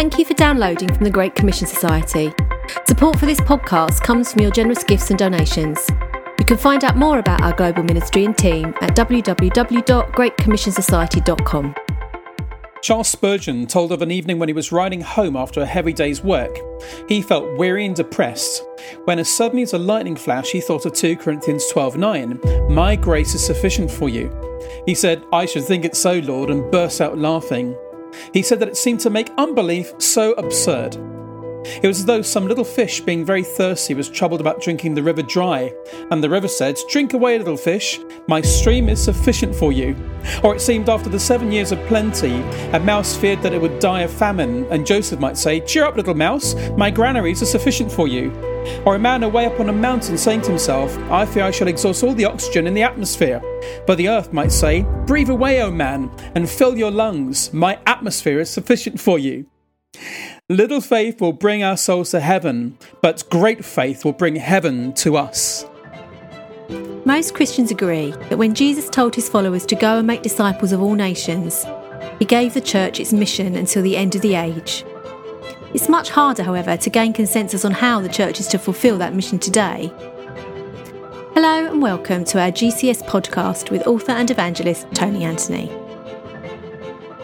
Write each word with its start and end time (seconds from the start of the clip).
Thank 0.00 0.16
you 0.18 0.24
for 0.24 0.32
downloading 0.32 0.88
from 0.94 1.04
the 1.04 1.10
Great 1.10 1.34
Commission 1.34 1.66
Society. 1.66 2.32
Support 2.86 3.18
for 3.18 3.26
this 3.26 3.42
podcast 3.42 4.00
comes 4.00 4.32
from 4.32 4.40
your 4.40 4.50
generous 4.50 4.82
gifts 4.82 5.10
and 5.10 5.18
donations. 5.18 5.78
You 6.38 6.46
can 6.46 6.56
find 6.56 6.84
out 6.84 6.96
more 6.96 7.18
about 7.18 7.42
our 7.42 7.52
global 7.52 7.82
ministry 7.82 8.24
and 8.24 8.34
team 8.34 8.72
at 8.80 8.96
www.greatcommissionsociety.com. 8.96 11.74
Charles 12.80 13.08
Spurgeon 13.08 13.66
told 13.66 13.92
of 13.92 14.00
an 14.00 14.10
evening 14.10 14.38
when 14.38 14.48
he 14.48 14.54
was 14.54 14.72
riding 14.72 15.02
home 15.02 15.36
after 15.36 15.60
a 15.60 15.66
heavy 15.66 15.92
day's 15.92 16.24
work. 16.24 16.56
He 17.06 17.20
felt 17.20 17.58
weary 17.58 17.84
and 17.84 17.94
depressed 17.94 18.64
when, 19.04 19.18
as 19.18 19.28
suddenly 19.28 19.64
as 19.64 19.74
a 19.74 19.78
lightning 19.78 20.16
flash, 20.16 20.50
he 20.50 20.62
thought 20.62 20.86
of 20.86 20.94
2 20.94 21.16
Corinthians 21.16 21.66
12:9, 21.70 22.40
"My 22.70 22.96
grace 22.96 23.34
is 23.34 23.44
sufficient 23.44 23.90
for 23.90 24.08
you." 24.08 24.30
He 24.86 24.94
said, 24.94 25.24
"I 25.30 25.44
should 25.44 25.66
think 25.66 25.84
it 25.84 25.94
so, 25.94 26.22
Lord," 26.24 26.48
and 26.48 26.70
burst 26.70 27.02
out 27.02 27.18
laughing. 27.18 27.76
He 28.32 28.42
said 28.42 28.60
that 28.60 28.68
it 28.68 28.76
seemed 28.76 29.00
to 29.00 29.10
make 29.10 29.30
unbelief 29.38 29.92
so 29.98 30.32
absurd. 30.32 30.96
It 31.82 31.86
was 31.86 32.00
as 32.00 32.04
though 32.06 32.22
some 32.22 32.46
little 32.46 32.64
fish, 32.64 33.00
being 33.00 33.24
very 33.24 33.42
thirsty, 33.42 33.92
was 33.92 34.08
troubled 34.08 34.40
about 34.40 34.62
drinking 34.62 34.94
the 34.94 35.02
river 35.02 35.22
dry, 35.22 35.72
and 36.10 36.22
the 36.22 36.30
river 36.30 36.48
said, 36.48 36.78
Drink 36.88 37.12
away, 37.12 37.36
little 37.38 37.56
fish, 37.56 38.00
my 38.26 38.40
stream 38.40 38.88
is 38.88 39.02
sufficient 39.02 39.54
for 39.54 39.70
you. 39.70 39.94
Or 40.42 40.54
it 40.54 40.60
seemed 40.60 40.88
after 40.88 41.10
the 41.10 41.20
seven 41.20 41.52
years 41.52 41.70
of 41.70 41.78
plenty, 41.86 42.40
a 42.72 42.80
mouse 42.80 43.16
feared 43.16 43.42
that 43.42 43.52
it 43.52 43.60
would 43.60 43.78
die 43.78 44.02
of 44.02 44.10
famine, 44.10 44.64
and 44.70 44.86
Joseph 44.86 45.20
might 45.20 45.36
say, 45.36 45.60
Cheer 45.60 45.84
up, 45.84 45.96
little 45.96 46.14
mouse, 46.14 46.54
my 46.76 46.90
granaries 46.90 47.42
are 47.42 47.46
sufficient 47.46 47.92
for 47.92 48.08
you. 48.08 48.49
Or 48.84 48.94
a 48.94 48.98
man 48.98 49.22
away 49.22 49.46
up 49.46 49.60
on 49.60 49.68
a 49.68 49.72
mountain 49.72 50.16
saying 50.18 50.42
to 50.42 50.50
himself, 50.50 50.96
I 51.10 51.26
fear 51.26 51.44
I 51.44 51.50
shall 51.50 51.68
exhaust 51.68 52.02
all 52.02 52.14
the 52.14 52.24
oxygen 52.24 52.66
in 52.66 52.74
the 52.74 52.82
atmosphere. 52.82 53.40
But 53.86 53.98
the 53.98 54.08
earth 54.08 54.32
might 54.32 54.52
say, 54.52 54.82
Breathe 55.06 55.30
away, 55.30 55.62
O 55.62 55.70
man, 55.70 56.10
and 56.34 56.48
fill 56.48 56.76
your 56.76 56.90
lungs, 56.90 57.52
my 57.52 57.78
atmosphere 57.86 58.40
is 58.40 58.50
sufficient 58.50 59.00
for 59.00 59.18
you. 59.18 59.46
Little 60.48 60.80
faith 60.80 61.20
will 61.20 61.32
bring 61.32 61.62
our 61.62 61.76
souls 61.76 62.10
to 62.10 62.20
heaven, 62.20 62.76
but 63.00 63.24
great 63.30 63.64
faith 63.64 64.04
will 64.04 64.12
bring 64.12 64.36
heaven 64.36 64.92
to 64.94 65.16
us. 65.16 65.64
Most 67.04 67.34
Christians 67.34 67.70
agree 67.70 68.10
that 68.28 68.36
when 68.36 68.54
Jesus 68.54 68.90
told 68.90 69.14
his 69.14 69.28
followers 69.28 69.64
to 69.66 69.74
go 69.74 69.98
and 69.98 70.06
make 70.06 70.22
disciples 70.22 70.72
of 70.72 70.82
all 70.82 70.94
nations, 70.94 71.64
he 72.18 72.24
gave 72.24 72.54
the 72.54 72.60
church 72.60 73.00
its 73.00 73.12
mission 73.12 73.54
until 73.54 73.82
the 73.82 73.96
end 73.96 74.14
of 74.14 74.22
the 74.22 74.34
age. 74.34 74.84
It's 75.72 75.88
much 75.88 76.10
harder, 76.10 76.42
however, 76.42 76.76
to 76.76 76.90
gain 76.90 77.12
consensus 77.12 77.64
on 77.64 77.72
how 77.72 78.00
the 78.00 78.08
church 78.08 78.40
is 78.40 78.48
to 78.48 78.58
fulfil 78.58 78.98
that 78.98 79.14
mission 79.14 79.38
today. 79.38 79.92
Hello 81.34 81.70
and 81.70 81.80
welcome 81.80 82.24
to 82.24 82.40
our 82.40 82.50
GCS 82.50 83.02
podcast 83.04 83.70
with 83.70 83.86
author 83.86 84.12
and 84.12 84.30
evangelist 84.30 84.86
Tony 84.94 85.24
Anthony. 85.24 85.66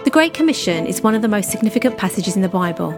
The 0.05 0.11
Great 0.11 0.33
Commission 0.33 0.87
is 0.87 1.03
one 1.03 1.15
of 1.15 1.23
the 1.23 1.29
most 1.29 1.51
significant 1.51 1.99
passages 1.99 2.37
in 2.37 2.43
the 2.43 2.49
Bible 2.49 2.97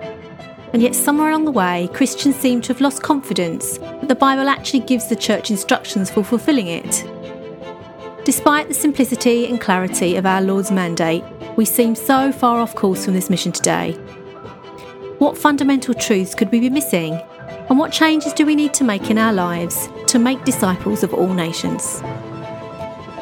and 0.72 0.82
yet, 0.82 0.94
somewhere 0.94 1.30
along 1.30 1.46
the 1.46 1.50
way, 1.50 1.88
Christians 1.94 2.36
seem 2.36 2.60
to 2.60 2.69
have 2.69 2.80
lost 2.80 3.02
confidence 3.02 3.78
that 3.78 4.08
the 4.08 4.14
Bible 4.14 4.48
actually 4.48 4.80
gives 4.80 5.08
the 5.08 5.16
church 5.16 5.50
instructions 5.50 6.10
for 6.10 6.22
fulfilling 6.22 6.66
it. 6.66 7.04
Despite 8.24 8.69
the 8.69 8.74
simplicity 8.74 9.46
and 9.46 9.60
clarity 9.60 10.16
of 10.16 10.26
our 10.26 10.42
Lord's 10.42 10.70
mandate, 10.70 11.24
we 11.56 11.64
seem 11.64 11.94
so 11.94 12.30
far 12.32 12.58
off 12.60 12.74
course 12.74 13.04
from 13.04 13.14
this 13.14 13.30
mission 13.30 13.50
today. 13.50 13.96
What 15.19 15.36
fundamental 15.36 15.94
truths 15.94 16.33
could 16.33 16.52
we 16.52 16.61
be 16.61 16.70
missing? 16.70 17.14
And 17.69 17.77
what 17.77 17.91
changes 17.91 18.33
do 18.33 18.47
we 18.47 18.55
need 18.55 18.72
to 18.74 18.84
make 18.84 19.11
in 19.11 19.19
our 19.19 19.33
lives 19.33 19.88
to 20.06 20.19
make 20.20 20.44
disciples 20.44 21.02
of 21.02 21.12
all 21.12 21.34
nations? 21.34 22.00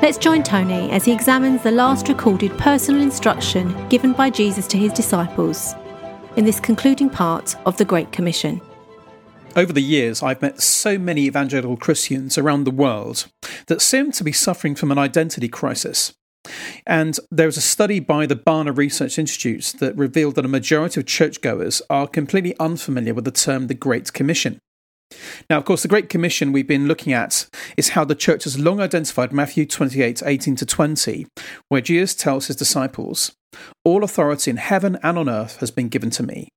Let's 0.02 0.18
join 0.18 0.42
Tony 0.42 0.90
as 0.90 1.06
he 1.06 1.12
examines 1.12 1.62
the 1.62 1.70
last 1.70 2.10
recorded 2.10 2.52
personal 2.58 3.00
instruction 3.00 3.88
given 3.88 4.12
by 4.12 4.28
Jesus 4.28 4.66
to 4.66 4.76
his 4.76 4.92
disciples 4.92 5.74
in 6.36 6.44
this 6.44 6.60
concluding 6.60 7.08
part 7.08 7.56
of 7.64 7.78
the 7.78 7.84
Great 7.86 8.12
Commission. 8.12 8.60
Over 9.56 9.72
the 9.72 9.80
years, 9.80 10.22
I've 10.22 10.42
met 10.42 10.60
so 10.60 10.98
many 10.98 11.22
evangelical 11.22 11.78
Christians 11.78 12.36
around 12.36 12.64
the 12.64 12.70
world 12.70 13.26
that 13.68 13.80
seem 13.80 14.12
to 14.12 14.22
be 14.22 14.32
suffering 14.32 14.74
from 14.74 14.92
an 14.92 14.98
identity 14.98 15.48
crisis. 15.48 16.12
And 16.86 17.18
there 17.30 17.46
was 17.46 17.56
a 17.56 17.62
study 17.62 18.00
by 18.00 18.26
the 18.26 18.36
Barna 18.36 18.76
Research 18.76 19.18
Institute 19.18 19.74
that 19.80 19.96
revealed 19.96 20.36
that 20.36 20.44
a 20.44 20.48
majority 20.48 21.00
of 21.00 21.06
churchgoers 21.06 21.82
are 21.90 22.06
completely 22.06 22.54
unfamiliar 22.58 23.14
with 23.14 23.24
the 23.24 23.30
term 23.30 23.66
the 23.66 23.74
Great 23.74 24.12
Commission. 24.12 24.60
Now, 25.48 25.58
of 25.58 25.64
course, 25.64 25.82
the 25.82 25.88
Great 25.88 26.08
Commission 26.08 26.52
we've 26.52 26.66
been 26.66 26.88
looking 26.88 27.12
at 27.12 27.46
is 27.76 27.90
how 27.90 28.04
the 28.04 28.14
church 28.14 28.44
has 28.44 28.58
long 28.58 28.80
identified 28.80 29.32
Matthew 29.32 29.66
28 29.66 30.22
18 30.24 30.56
to 30.56 30.66
20, 30.66 31.26
where 31.68 31.80
Jesus 31.80 32.14
tells 32.14 32.46
his 32.48 32.56
disciples, 32.56 33.32
All 33.84 34.02
authority 34.02 34.50
in 34.50 34.56
heaven 34.56 34.98
and 35.02 35.18
on 35.18 35.28
earth 35.28 35.58
has 35.58 35.70
been 35.70 35.88
given 35.88 36.10
to 36.10 36.22
me. 36.22 36.48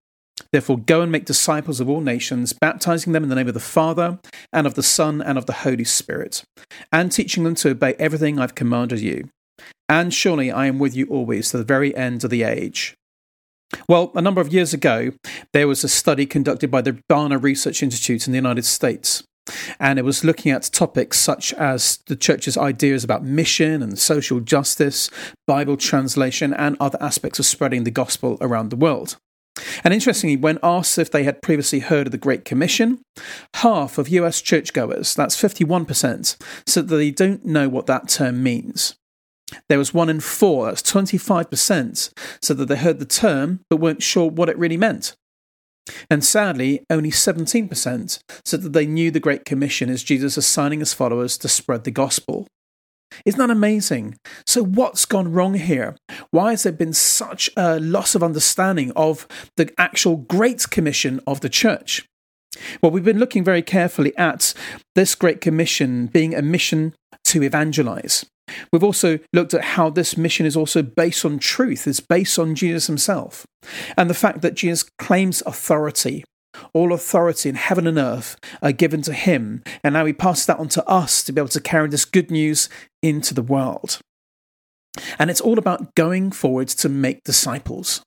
Therefore, 0.51 0.79
go 0.79 1.01
and 1.01 1.11
make 1.11 1.25
disciples 1.25 1.79
of 1.79 1.89
all 1.89 2.01
nations, 2.01 2.53
baptizing 2.53 3.13
them 3.13 3.23
in 3.23 3.29
the 3.29 3.35
name 3.35 3.47
of 3.47 3.53
the 3.53 3.59
Father, 3.59 4.19
and 4.51 4.65
of 4.65 4.73
the 4.73 4.83
Son, 4.83 5.21
and 5.21 5.37
of 5.37 5.45
the 5.45 5.53
Holy 5.53 5.83
Spirit, 5.83 6.43
and 6.91 7.11
teaching 7.11 7.43
them 7.43 7.55
to 7.55 7.69
obey 7.69 7.93
everything 7.99 8.39
I've 8.39 8.55
commanded 8.55 8.99
you. 8.99 9.29
And 9.87 10.13
surely 10.13 10.51
I 10.51 10.67
am 10.67 10.79
with 10.79 10.95
you 10.95 11.05
always 11.07 11.51
to 11.51 11.57
the 11.57 11.63
very 11.63 11.95
end 11.95 12.23
of 12.23 12.29
the 12.29 12.43
age. 12.43 12.95
Well, 13.87 14.11
a 14.15 14.21
number 14.21 14.41
of 14.41 14.53
years 14.53 14.73
ago, 14.73 15.11
there 15.53 15.67
was 15.67 15.83
a 15.83 15.89
study 15.89 16.25
conducted 16.25 16.71
by 16.71 16.81
the 16.81 16.99
Barna 17.09 17.41
Research 17.41 17.83
Institute 17.83 18.27
in 18.27 18.33
the 18.33 18.37
United 18.37 18.65
States. 18.65 19.23
And 19.79 19.97
it 19.97 20.05
was 20.05 20.23
looking 20.23 20.51
at 20.51 20.63
topics 20.63 21.19
such 21.19 21.53
as 21.53 21.97
the 22.05 22.15
church's 22.15 22.57
ideas 22.57 23.03
about 23.03 23.23
mission 23.23 23.81
and 23.81 23.97
social 23.97 24.39
justice, 24.39 25.09
Bible 25.47 25.77
translation, 25.77 26.53
and 26.53 26.77
other 26.79 27.01
aspects 27.01 27.39
of 27.39 27.45
spreading 27.45 27.83
the 27.83 27.91
gospel 27.91 28.37
around 28.41 28.69
the 28.69 28.75
world. 28.75 29.17
And 29.83 29.93
interestingly, 29.93 30.37
when 30.37 30.59
asked 30.63 30.97
if 30.97 31.11
they 31.11 31.23
had 31.23 31.41
previously 31.41 31.79
heard 31.79 32.07
of 32.07 32.11
the 32.11 32.17
Great 32.17 32.45
Commission, 32.45 33.01
half 33.55 33.97
of 33.97 34.07
US 34.09 34.41
churchgoers, 34.41 35.15
that's 35.15 35.41
51%, 35.41 36.37
said 36.65 36.87
that 36.87 36.95
they 36.95 37.11
don't 37.11 37.45
know 37.45 37.67
what 37.67 37.87
that 37.87 38.07
term 38.07 38.41
means. 38.43 38.95
There 39.67 39.77
was 39.77 39.93
one 39.93 40.09
in 40.09 40.19
four, 40.19 40.65
that's 40.65 40.81
25%, 40.81 42.13
said 42.41 42.57
that 42.57 42.65
they 42.65 42.75
heard 42.75 42.99
the 42.99 43.05
term 43.05 43.61
but 43.69 43.77
weren't 43.77 44.03
sure 44.03 44.29
what 44.29 44.49
it 44.49 44.57
really 44.57 44.77
meant. 44.77 45.15
And 46.09 46.23
sadly, 46.23 46.85
only 46.89 47.11
17% 47.11 48.19
said 48.45 48.61
that 48.61 48.73
they 48.73 48.85
knew 48.85 49.11
the 49.11 49.19
Great 49.19 49.45
Commission 49.45 49.89
as 49.89 50.03
Jesus 50.03 50.37
assigning 50.37 50.79
his 50.79 50.93
followers 50.93 51.37
to 51.39 51.47
spread 51.47 51.83
the 51.83 51.91
gospel. 51.91 52.47
Isn't 53.25 53.39
that 53.39 53.49
amazing? 53.49 54.17
So, 54.45 54.63
what's 54.63 55.05
gone 55.05 55.31
wrong 55.31 55.55
here? 55.55 55.95
Why 56.29 56.51
has 56.51 56.63
there 56.63 56.71
been 56.71 56.93
such 56.93 57.49
a 57.57 57.79
loss 57.79 58.13
of 58.13 58.23
understanding 58.23 58.91
of 58.95 59.27
the 59.57 59.73
actual 59.79 60.15
Great 60.15 60.69
Commission 60.69 61.19
of 61.25 61.41
the 61.41 61.49
church? 61.49 62.07
Well, 62.81 62.91
we've 62.91 63.03
been 63.03 63.19
looking 63.19 63.43
very 63.43 63.61
carefully 63.61 64.15
at 64.17 64.53
this 64.95 65.15
Great 65.15 65.41
Commission 65.41 66.07
being 66.07 66.33
a 66.33 66.41
mission 66.41 66.93
to 67.25 67.43
evangelize. 67.43 68.25
We've 68.71 68.83
also 68.83 69.19
looked 69.33 69.53
at 69.53 69.63
how 69.63 69.89
this 69.89 70.17
mission 70.17 70.45
is 70.45 70.57
also 70.57 70.81
based 70.81 71.23
on 71.25 71.39
truth, 71.39 71.87
it's 71.87 71.99
based 71.99 72.39
on 72.39 72.55
Jesus 72.55 72.87
himself, 72.87 73.45
and 73.95 74.09
the 74.09 74.15
fact 74.15 74.41
that 74.41 74.55
Jesus 74.55 74.89
claims 74.97 75.43
authority. 75.45 76.23
All 76.73 76.93
authority 76.93 77.47
in 77.47 77.55
heaven 77.55 77.85
and 77.85 77.99
earth 77.99 78.35
are 78.61 78.71
given 78.71 79.03
to 79.03 79.13
him, 79.13 79.63
and 79.83 79.93
now 79.93 80.05
he 80.05 80.13
passes 80.13 80.47
that 80.47 80.57
on 80.57 80.67
to 80.69 80.85
us 80.87 81.23
to 81.23 81.31
be 81.31 81.39
able 81.39 81.49
to 81.49 81.61
carry 81.61 81.87
this 81.87 82.05
good 82.05 82.31
news 82.31 82.69
into 83.03 83.35
the 83.35 83.43
world. 83.43 83.99
And 85.19 85.29
it's 85.29 85.41
all 85.41 85.59
about 85.59 85.93
going 85.95 86.31
forward 86.31 86.67
to 86.69 86.89
make 86.89 87.23
disciples. 87.23 88.01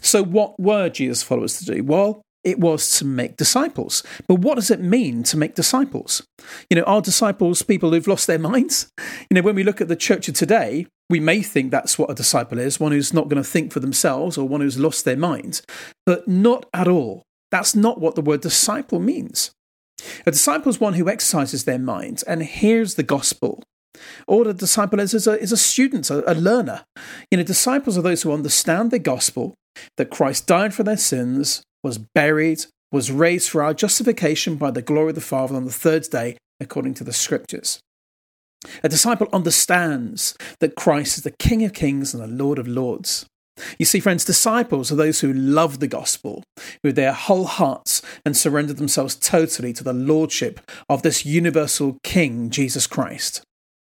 So, 0.00 0.22
what 0.22 0.58
were 0.58 0.88
Jesus' 0.88 1.22
followers 1.22 1.58
to 1.58 1.64
do? 1.64 1.82
Well, 1.82 2.22
it 2.44 2.60
was 2.60 2.98
to 2.98 3.04
make 3.04 3.36
disciples. 3.36 4.02
But 4.28 4.36
what 4.36 4.56
does 4.56 4.70
it 4.70 4.80
mean 4.80 5.22
to 5.24 5.36
make 5.36 5.54
disciples? 5.54 6.22
You 6.70 6.76
know, 6.76 6.82
are 6.84 7.00
disciples 7.00 7.62
people 7.62 7.90
who've 7.90 8.06
lost 8.06 8.26
their 8.26 8.38
minds? 8.38 8.90
You 9.30 9.34
know, 9.34 9.42
when 9.42 9.54
we 9.54 9.64
look 9.64 9.80
at 9.80 9.88
the 9.88 9.96
church 9.96 10.28
of 10.28 10.34
today, 10.34 10.86
we 11.10 11.20
may 11.20 11.42
think 11.42 11.70
that's 11.70 11.98
what 11.98 12.10
a 12.10 12.14
disciple 12.14 12.58
is 12.58 12.80
one 12.80 12.92
who's 12.92 13.12
not 13.12 13.28
going 13.28 13.42
to 13.42 13.48
think 13.48 13.72
for 13.72 13.80
themselves 13.80 14.38
or 14.38 14.48
one 14.48 14.60
who's 14.60 14.78
lost 14.78 15.04
their 15.04 15.16
minds, 15.16 15.62
but 16.06 16.28
not 16.28 16.66
at 16.72 16.88
all. 16.88 17.22
That's 17.50 17.74
not 17.74 18.00
what 18.00 18.14
the 18.14 18.22
word 18.22 18.40
disciple 18.40 19.00
means. 19.00 19.50
A 20.26 20.30
disciple 20.30 20.70
is 20.70 20.80
one 20.80 20.94
who 20.94 21.08
exercises 21.08 21.64
their 21.64 21.78
mind 21.78 22.24
and 22.26 22.42
hears 22.42 22.94
the 22.94 23.02
gospel. 23.02 23.62
Or 24.26 24.48
a 24.48 24.52
disciple 24.52 24.98
is, 24.98 25.14
is, 25.14 25.26
a, 25.26 25.40
is 25.40 25.52
a 25.52 25.56
student, 25.56 26.10
a, 26.10 26.30
a 26.30 26.34
learner. 26.34 26.84
You 27.30 27.38
know, 27.38 27.44
disciples 27.44 27.96
are 27.96 28.02
those 28.02 28.22
who 28.22 28.32
understand 28.32 28.90
the 28.90 28.98
gospel, 28.98 29.54
that 29.96 30.10
Christ 30.10 30.46
died 30.46 30.74
for 30.74 30.82
their 30.82 30.96
sins, 30.96 31.62
was 31.84 31.98
buried, 31.98 32.64
was 32.90 33.12
raised 33.12 33.50
for 33.50 33.62
our 33.62 33.74
justification 33.74 34.56
by 34.56 34.72
the 34.72 34.82
glory 34.82 35.10
of 35.10 35.14
the 35.14 35.20
Father 35.20 35.54
on 35.54 35.66
the 35.66 35.72
third 35.72 36.04
day, 36.10 36.36
according 36.58 36.94
to 36.94 37.04
the 37.04 37.12
Scriptures. 37.12 37.78
A 38.82 38.88
disciple 38.88 39.28
understands 39.32 40.34
that 40.60 40.74
Christ 40.74 41.18
is 41.18 41.24
the 41.24 41.34
King 41.38 41.62
of 41.64 41.74
kings 41.74 42.14
and 42.14 42.22
the 42.22 42.44
Lord 42.44 42.58
of 42.58 42.66
lords. 42.66 43.26
You 43.78 43.84
see, 43.84 44.00
friends, 44.00 44.24
disciples 44.24 44.90
are 44.90 44.96
those 44.96 45.20
who 45.20 45.32
love 45.32 45.78
the 45.78 45.86
gospel 45.86 46.42
with 46.82 46.96
their 46.96 47.12
whole 47.12 47.44
hearts 47.44 48.02
and 48.24 48.36
surrender 48.36 48.72
themselves 48.72 49.14
totally 49.14 49.72
to 49.74 49.84
the 49.84 49.92
lordship 49.92 50.60
of 50.88 51.02
this 51.02 51.24
universal 51.24 51.98
King, 52.02 52.50
Jesus 52.50 52.86
Christ. 52.86 53.42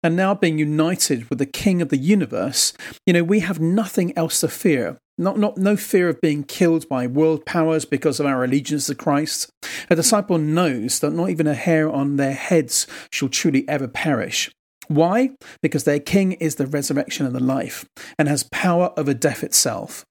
And 0.02 0.16
now, 0.16 0.34
being 0.34 0.58
united 0.58 1.30
with 1.30 1.40
the 1.40 1.46
King 1.46 1.82
of 1.82 1.90
the 1.90 1.98
universe, 1.98 2.72
you 3.06 3.12
know, 3.12 3.24
we 3.24 3.42
have 3.42 3.60
nothing 3.60 4.18
else 4.18 4.40
to 4.42 4.48
fear 4.48 4.98
not, 5.20 5.38
not 5.38 5.58
no 5.58 5.76
fear 5.76 6.10
of 6.10 6.22
being 6.22 6.44
killed 6.44 6.88
by 6.88 7.06
world 7.06 7.46
powers 7.46 7.86
because 7.86 8.20
of 8.20 8.26
our 8.26 8.44
allegiance 8.44 8.88
to 8.88 8.96
Christ. 8.96 9.52
A 9.90 9.96
disciple 9.96 10.38
knows 10.38 11.00
that 11.00 11.12
not 11.12 11.30
even 11.30 11.46
a 11.46 11.54
hair 11.54 11.90
on 11.90 12.16
their 12.16 12.34
heads 12.34 12.88
shall 13.12 13.30
truly 13.30 13.68
ever 13.68 13.88
perish. 13.88 14.50
Why? 14.88 15.32
Because 15.62 15.84
their 15.84 16.00
king 16.00 16.32
is 16.34 16.56
the 16.56 16.66
resurrection 16.66 17.26
and 17.26 17.36
the 17.36 17.44
life, 17.44 17.86
and 18.18 18.28
has 18.28 18.50
power 18.52 18.92
over 18.98 19.14
death 19.14 19.44
itself. 19.44 20.04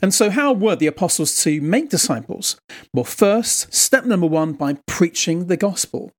And 0.00 0.14
so, 0.14 0.30
how 0.30 0.52
were 0.52 0.76
the 0.76 0.86
apostles 0.86 1.42
to 1.44 1.60
make 1.60 1.90
disciples? 1.90 2.56
Well, 2.94 3.04
first, 3.04 3.74
step 3.74 4.06
number 4.06 4.26
one, 4.26 4.54
by 4.54 4.78
preaching 4.86 5.48
the 5.48 5.58
gospel. 5.58 6.12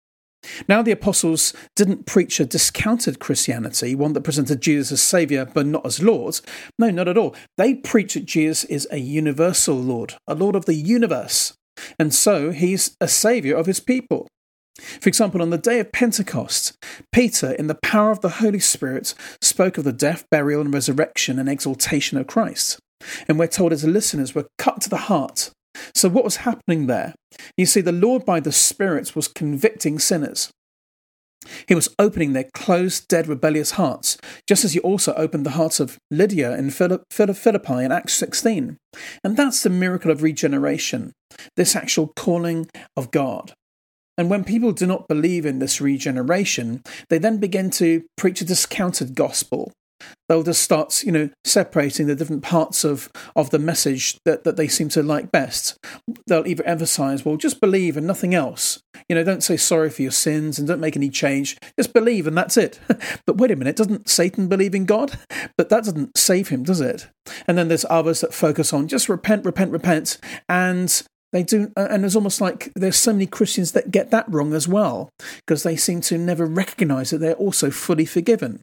Now, 0.68 0.82
the 0.82 0.92
apostles 0.92 1.54
didn't 1.76 2.06
preach 2.06 2.40
a 2.40 2.46
discounted 2.46 3.20
Christianity, 3.20 3.94
one 3.94 4.14
that 4.14 4.22
presented 4.22 4.62
Jesus 4.62 4.92
as 4.92 5.02
Saviour 5.02 5.46
but 5.46 5.66
not 5.66 5.86
as 5.86 6.02
Lord. 6.02 6.40
No, 6.80 6.90
not 6.90 7.08
at 7.08 7.18
all. 7.18 7.36
They 7.58 7.76
preached 7.76 8.16
that 8.16 8.26
Jesus 8.26 8.64
is 8.66 8.88
a 8.92 8.98
universal 8.98 9.76
Lord, 9.76 10.16
a 10.28 10.36
Lord 10.36 10.56
of 10.56 10.66
the 10.66 10.74
universe. 10.74 11.54
And 12.00 12.14
so, 12.14 12.52
he's 12.52 12.96
a 13.00 13.08
Saviour 13.08 13.58
of 13.58 13.66
his 13.68 13.80
people. 13.80 14.28
For 15.00 15.10
example, 15.10 15.42
on 15.42 15.50
the 15.50 15.58
day 15.58 15.80
of 15.80 15.92
Pentecost, 15.92 16.76
Peter, 17.12 17.52
in 17.52 17.68
the 17.68 17.78
power 17.84 18.12
of 18.12 18.22
the 18.22 18.30
Holy 18.30 18.60
Spirit, 18.60 19.14
spoke 19.42 19.78
of 19.78 19.84
the 19.84 19.94
death, 19.94 20.26
burial, 20.32 20.62
and 20.62 20.74
resurrection 20.74 21.38
and 21.38 21.50
exaltation 21.50 22.18
of 22.18 22.28
Christ. 22.28 22.80
And 23.28 23.38
we're 23.38 23.48
told 23.48 23.72
his 23.72 23.84
listeners 23.84 24.34
were 24.34 24.48
cut 24.58 24.82
to 24.82 24.90
the 24.90 24.98
heart. 24.98 25.52
So, 25.94 26.10
what 26.10 26.24
was 26.24 26.38
happening 26.38 26.88
there? 26.88 27.14
You 27.58 27.66
see, 27.66 27.82
the 27.82 27.92
Lord 27.92 28.26
by 28.26 28.40
the 28.40 28.52
Spirit 28.52 29.16
was 29.16 29.28
convicting 29.28 30.00
sinners. 30.00 30.52
He 31.68 31.76
was 31.76 31.94
opening 31.98 32.34
their 32.34 32.50
closed, 32.54 33.08
dead, 33.08 33.28
rebellious 33.28 33.72
hearts, 33.72 34.18
just 34.48 34.64
as 34.64 34.74
he 34.74 34.80
also 34.80 35.14
opened 35.16 35.46
the 35.46 35.52
hearts 35.52 35.80
of 35.80 35.98
Lydia 36.12 36.56
in 36.56 36.70
Philippi 36.70 37.84
in 37.84 37.92
Acts 37.92 38.14
16. 38.14 38.78
And 39.24 39.38
that's 39.38 39.64
the 39.64 39.70
miracle 39.70 40.12
of 40.12 40.22
regeneration, 40.22 41.14
this 41.56 41.76
actual 41.76 42.14
calling 42.16 42.68
of 42.96 43.12
God. 43.12 43.54
And 44.18 44.30
when 44.30 44.44
people 44.44 44.72
do 44.72 44.86
not 44.86 45.08
believe 45.08 45.46
in 45.46 45.60
this 45.60 45.82
regeneration, 45.82 46.84
they 47.10 47.18
then 47.18 47.38
begin 47.38 47.72
to 47.72 48.04
preach 48.18 48.42
a 48.42 48.46
discounted 48.46 49.16
gospel, 49.16 49.72
they'll 50.28 50.44
just 50.44 50.62
start, 50.62 51.04
you 51.04 51.12
know, 51.12 51.30
separating 51.44 52.08
the 52.08 52.16
different 52.16 52.44
parts 52.44 52.84
of, 52.84 53.12
of 53.36 53.50
the 53.50 53.60
message 53.60 54.18
that, 54.26 54.44
that 54.44 54.56
they 54.56 54.68
seem 54.68 54.90
to 54.90 55.04
like 55.04 55.32
best. 55.32 55.78
They'll 56.28 56.48
either 56.48 56.64
emphasize, 56.64 57.26
well, 57.26 57.38
just 57.38 57.60
believe 57.60 57.98
and 57.98 58.08
nothing 58.08 58.34
else. 58.34 58.82
You 59.10 59.16
know, 59.16 59.24
don't 59.24 59.44
say 59.44 59.58
sorry 59.58 59.90
for 59.90 60.02
your 60.02 60.12
sins 60.12 60.58
and 60.58 60.68
don't 60.68 60.80
make 60.80 60.96
any 60.96 61.10
change. 61.10 61.58
Just 61.78 61.94
believe 61.94 62.28
and 62.28 62.38
that's 62.38 62.58
it. 62.58 62.80
but 63.26 63.38
wait 63.38 63.52
a 63.52 63.56
minute, 63.56 63.76
doesn't 63.76 64.08
Satan 64.08 64.48
believe 64.48 64.76
in 64.76 64.86
God? 64.86 65.18
But 65.58 65.70
that 65.70 65.84
doesn't 65.84 66.18
save 66.18 66.50
him, 66.50 66.64
does 66.64 66.82
it? 66.82 67.08
And 67.46 67.58
then 67.58 67.68
there's 67.68 67.86
others 67.90 68.22
that 68.22 68.34
focus 68.34 68.74
on 68.74 68.88
just 68.88 69.10
repent, 69.10 69.46
repent, 69.46 69.72
repent. 69.72 70.18
And 70.48 71.04
they 71.32 71.44
do, 71.44 71.72
and 71.78 72.04
it's 72.04 72.16
almost 72.16 72.42
like 72.42 72.72
there's 72.76 72.98
so 72.98 73.14
many 73.14 73.26
Christians 73.26 73.72
that 73.72 73.92
get 73.92 74.12
that 74.12 74.26
wrong 74.28 74.54
as 74.54 74.68
well, 74.68 75.10
because 75.46 75.64
they 75.64 75.76
seem 75.76 76.02
to 76.02 76.18
never 76.18 76.46
recognize 76.46 77.12
that 77.12 77.20
they're 77.20 77.34
also 77.36 77.70
fully 77.70 78.06
forgiven. 78.06 78.62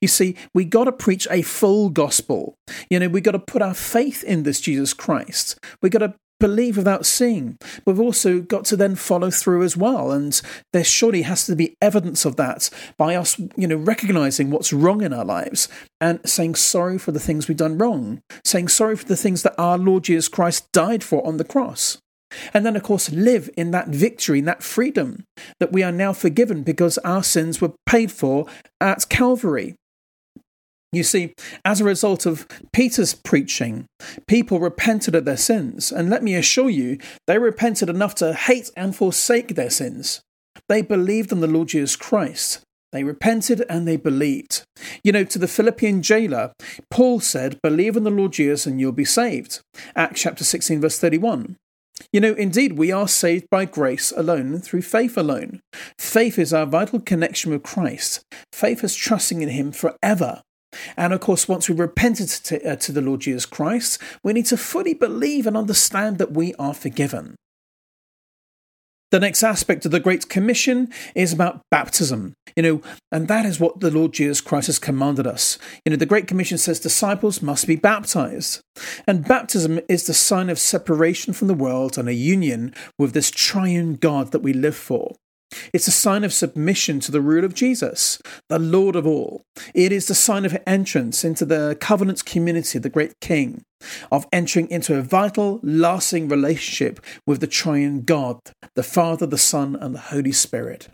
You 0.00 0.08
see, 0.08 0.36
we 0.54 0.64
got 0.64 0.84
to 0.84 0.92
preach 0.92 1.26
a 1.30 1.42
full 1.42 1.90
gospel. 1.90 2.54
You 2.90 2.98
know, 2.98 3.08
we 3.08 3.20
got 3.20 3.32
to 3.32 3.38
put 3.38 3.62
our 3.62 3.74
faith 3.74 4.24
in 4.24 4.42
this 4.42 4.60
Jesus 4.60 4.94
Christ. 4.94 5.58
We 5.82 5.90
got 5.90 6.00
to 6.00 6.14
believe 6.40 6.76
without 6.76 7.04
seeing. 7.04 7.58
We've 7.84 8.00
also 8.00 8.40
got 8.40 8.64
to 8.66 8.76
then 8.76 8.94
follow 8.94 9.30
through 9.30 9.62
as 9.62 9.76
well. 9.76 10.12
And 10.12 10.40
there 10.72 10.84
surely 10.84 11.22
has 11.22 11.46
to 11.46 11.56
be 11.56 11.74
evidence 11.82 12.24
of 12.24 12.36
that 12.36 12.70
by 12.96 13.14
us, 13.14 13.38
you 13.56 13.66
know, 13.66 13.76
recognizing 13.76 14.50
what's 14.50 14.72
wrong 14.72 15.02
in 15.02 15.12
our 15.12 15.24
lives 15.24 15.68
and 16.00 16.20
saying 16.28 16.54
sorry 16.54 16.98
for 16.98 17.12
the 17.12 17.20
things 17.20 17.48
we've 17.48 17.56
done 17.56 17.78
wrong, 17.78 18.22
saying 18.44 18.68
sorry 18.68 18.96
for 18.96 19.06
the 19.06 19.16
things 19.16 19.42
that 19.42 19.58
our 19.58 19.78
Lord 19.78 20.04
Jesus 20.04 20.28
Christ 20.28 20.70
died 20.72 21.02
for 21.02 21.26
on 21.26 21.36
the 21.36 21.44
cross. 21.44 21.98
And 22.52 22.64
then, 22.64 22.76
of 22.76 22.82
course, 22.82 23.10
live 23.10 23.48
in 23.56 23.70
that 23.70 23.88
victory, 23.88 24.40
in 24.40 24.44
that 24.44 24.62
freedom 24.62 25.24
that 25.60 25.72
we 25.72 25.82
are 25.82 25.92
now 25.92 26.12
forgiven 26.12 26.62
because 26.62 26.98
our 26.98 27.22
sins 27.22 27.60
were 27.60 27.72
paid 27.86 28.12
for 28.12 28.46
at 28.80 29.08
Calvary. 29.08 29.74
You 30.90 31.02
see, 31.02 31.34
as 31.64 31.80
a 31.80 31.84
result 31.84 32.24
of 32.24 32.46
Peter's 32.72 33.14
preaching, 33.14 33.86
people 34.26 34.58
repented 34.58 35.14
of 35.14 35.26
their 35.26 35.36
sins. 35.36 35.92
And 35.92 36.08
let 36.08 36.22
me 36.22 36.34
assure 36.34 36.70
you, 36.70 36.98
they 37.26 37.38
repented 37.38 37.90
enough 37.90 38.14
to 38.16 38.32
hate 38.32 38.70
and 38.74 38.96
forsake 38.96 39.54
their 39.54 39.70
sins. 39.70 40.22
They 40.68 40.80
believed 40.80 41.30
in 41.30 41.40
the 41.40 41.46
Lord 41.46 41.68
Jesus 41.68 41.94
Christ. 41.94 42.60
They 42.92 43.04
repented 43.04 43.64
and 43.68 43.86
they 43.86 43.96
believed. 43.96 44.62
You 45.04 45.12
know, 45.12 45.24
to 45.24 45.38
the 45.38 45.48
Philippian 45.48 46.00
jailer, 46.00 46.52
Paul 46.90 47.20
said, 47.20 47.58
Believe 47.62 47.96
in 47.96 48.04
the 48.04 48.10
Lord 48.10 48.32
Jesus 48.32 48.66
and 48.66 48.80
you'll 48.80 48.92
be 48.92 49.04
saved. 49.04 49.60
Acts 49.94 50.22
chapter 50.22 50.42
16, 50.42 50.80
verse 50.80 50.98
31. 50.98 51.56
You 52.12 52.20
know, 52.20 52.32
indeed, 52.34 52.78
we 52.78 52.92
are 52.92 53.08
saved 53.08 53.48
by 53.50 53.64
grace 53.64 54.12
alone, 54.16 54.60
through 54.60 54.82
faith 54.82 55.16
alone. 55.16 55.60
Faith 55.98 56.38
is 56.38 56.54
our 56.54 56.66
vital 56.66 57.00
connection 57.00 57.50
with 57.50 57.62
Christ. 57.62 58.22
Faith 58.52 58.84
is 58.84 58.94
trusting 58.94 59.42
in 59.42 59.48
Him 59.48 59.72
forever. 59.72 60.42
And 60.96 61.12
of 61.12 61.20
course, 61.20 61.48
once 61.48 61.68
we've 61.68 61.78
repented 61.78 62.28
to, 62.28 62.72
uh, 62.72 62.76
to 62.76 62.92
the 62.92 63.00
Lord 63.00 63.20
Jesus 63.20 63.46
Christ, 63.46 64.00
we 64.22 64.32
need 64.32 64.46
to 64.46 64.56
fully 64.56 64.94
believe 64.94 65.46
and 65.46 65.56
understand 65.56 66.18
that 66.18 66.32
we 66.32 66.54
are 66.54 66.74
forgiven. 66.74 67.36
The 69.10 69.20
next 69.20 69.42
aspect 69.42 69.86
of 69.86 69.90
the 69.90 70.00
Great 70.00 70.28
Commission 70.28 70.92
is 71.14 71.32
about 71.32 71.62
baptism, 71.70 72.34
you 72.54 72.62
know, 72.62 72.82
and 73.10 73.26
that 73.26 73.46
is 73.46 73.58
what 73.58 73.80
the 73.80 73.90
Lord 73.90 74.12
Jesus 74.12 74.42
Christ 74.42 74.66
has 74.66 74.78
commanded 74.78 75.26
us. 75.26 75.58
You 75.84 75.90
know, 75.90 75.96
the 75.96 76.04
Great 76.04 76.26
Commission 76.26 76.58
says 76.58 76.78
disciples 76.78 77.40
must 77.40 77.66
be 77.66 77.76
baptized. 77.76 78.60
And 79.06 79.26
baptism 79.26 79.80
is 79.88 80.04
the 80.04 80.12
sign 80.12 80.50
of 80.50 80.58
separation 80.58 81.32
from 81.32 81.48
the 81.48 81.54
world 81.54 81.96
and 81.96 82.06
a 82.06 82.12
union 82.12 82.74
with 82.98 83.14
this 83.14 83.30
triune 83.30 83.94
God 83.94 84.30
that 84.32 84.42
we 84.42 84.52
live 84.52 84.76
for. 84.76 85.14
It's 85.72 85.88
a 85.88 85.92
sign 85.92 86.22
of 86.24 86.34
submission 86.34 87.00
to 87.00 87.10
the 87.10 87.22
rule 87.22 87.46
of 87.46 87.54
Jesus, 87.54 88.20
the 88.50 88.58
Lord 88.58 88.94
of 88.94 89.06
all. 89.06 89.42
It 89.74 89.90
is 89.90 90.06
the 90.06 90.14
sign 90.14 90.44
of 90.44 90.56
entrance 90.66 91.24
into 91.24 91.46
the 91.46 91.78
covenant's 91.80 92.22
community, 92.22 92.78
the 92.78 92.90
great 92.90 93.14
King, 93.22 93.62
of 94.10 94.26
entering 94.32 94.70
into 94.70 94.96
a 94.96 95.02
vital, 95.02 95.60
lasting 95.62 96.28
relationship 96.28 97.00
with 97.26 97.40
the 97.40 97.46
triune 97.46 98.02
God, 98.02 98.40
the 98.74 98.82
Father, 98.82 99.26
the 99.26 99.38
Son, 99.38 99.76
and 99.76 99.94
the 99.94 100.00
Holy 100.00 100.32
Spirit. 100.32 100.88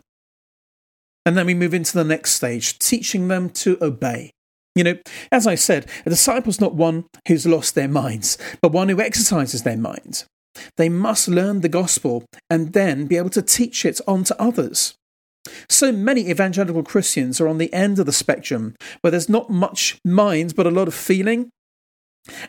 And 1.25 1.35
then 1.35 1.47
we 1.47 1.55
move 1.55 1.73
into 1.73 1.93
the 1.93 2.03
next 2.03 2.33
stage, 2.33 2.77
teaching 2.77 3.27
them 3.27 3.49
to 3.51 3.77
obey. 3.81 4.31
You 4.75 4.83
know, 4.83 4.97
as 5.31 5.47
I 5.47 5.55
said, 5.55 5.89
a 6.05 6.09
disciple's 6.09 6.59
not 6.59 6.75
one 6.75 7.05
who's 7.27 7.47
lost 7.47 7.75
their 7.75 7.87
minds, 7.87 8.37
but 8.61 8.73
one 8.73 8.89
who 8.89 8.99
exercises 8.99 9.63
their 9.63 9.77
minds. 9.77 10.25
They 10.77 10.89
must 10.89 11.27
learn 11.27 11.61
the 11.61 11.69
gospel 11.69 12.25
and 12.49 12.73
then 12.73 13.07
be 13.07 13.17
able 13.17 13.29
to 13.31 13.41
teach 13.41 13.85
it 13.85 13.99
on 14.07 14.23
to 14.25 14.41
others. 14.41 14.95
So 15.69 15.91
many 15.91 16.29
evangelical 16.29 16.83
Christians 16.83 17.39
are 17.39 17.47
on 17.47 17.57
the 17.57 17.71
end 17.73 17.99
of 17.99 18.05
the 18.05 18.11
spectrum 18.11 18.75
where 19.01 19.11
there's 19.11 19.29
not 19.29 19.49
much 19.49 19.97
mind 20.03 20.55
but 20.55 20.67
a 20.67 20.71
lot 20.71 20.87
of 20.87 20.93
feeling. 20.93 21.49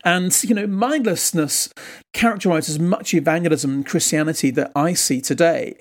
And, 0.05 0.33
you 0.43 0.55
know, 0.55 0.67
mindlessness 0.67 1.69
characterizes 2.13 2.79
much 2.79 3.13
evangelism 3.13 3.73
and 3.73 3.87
Christianity 3.87 4.51
that 4.53 4.73
I 4.75 4.95
see 4.95 5.21
today. 5.21 5.77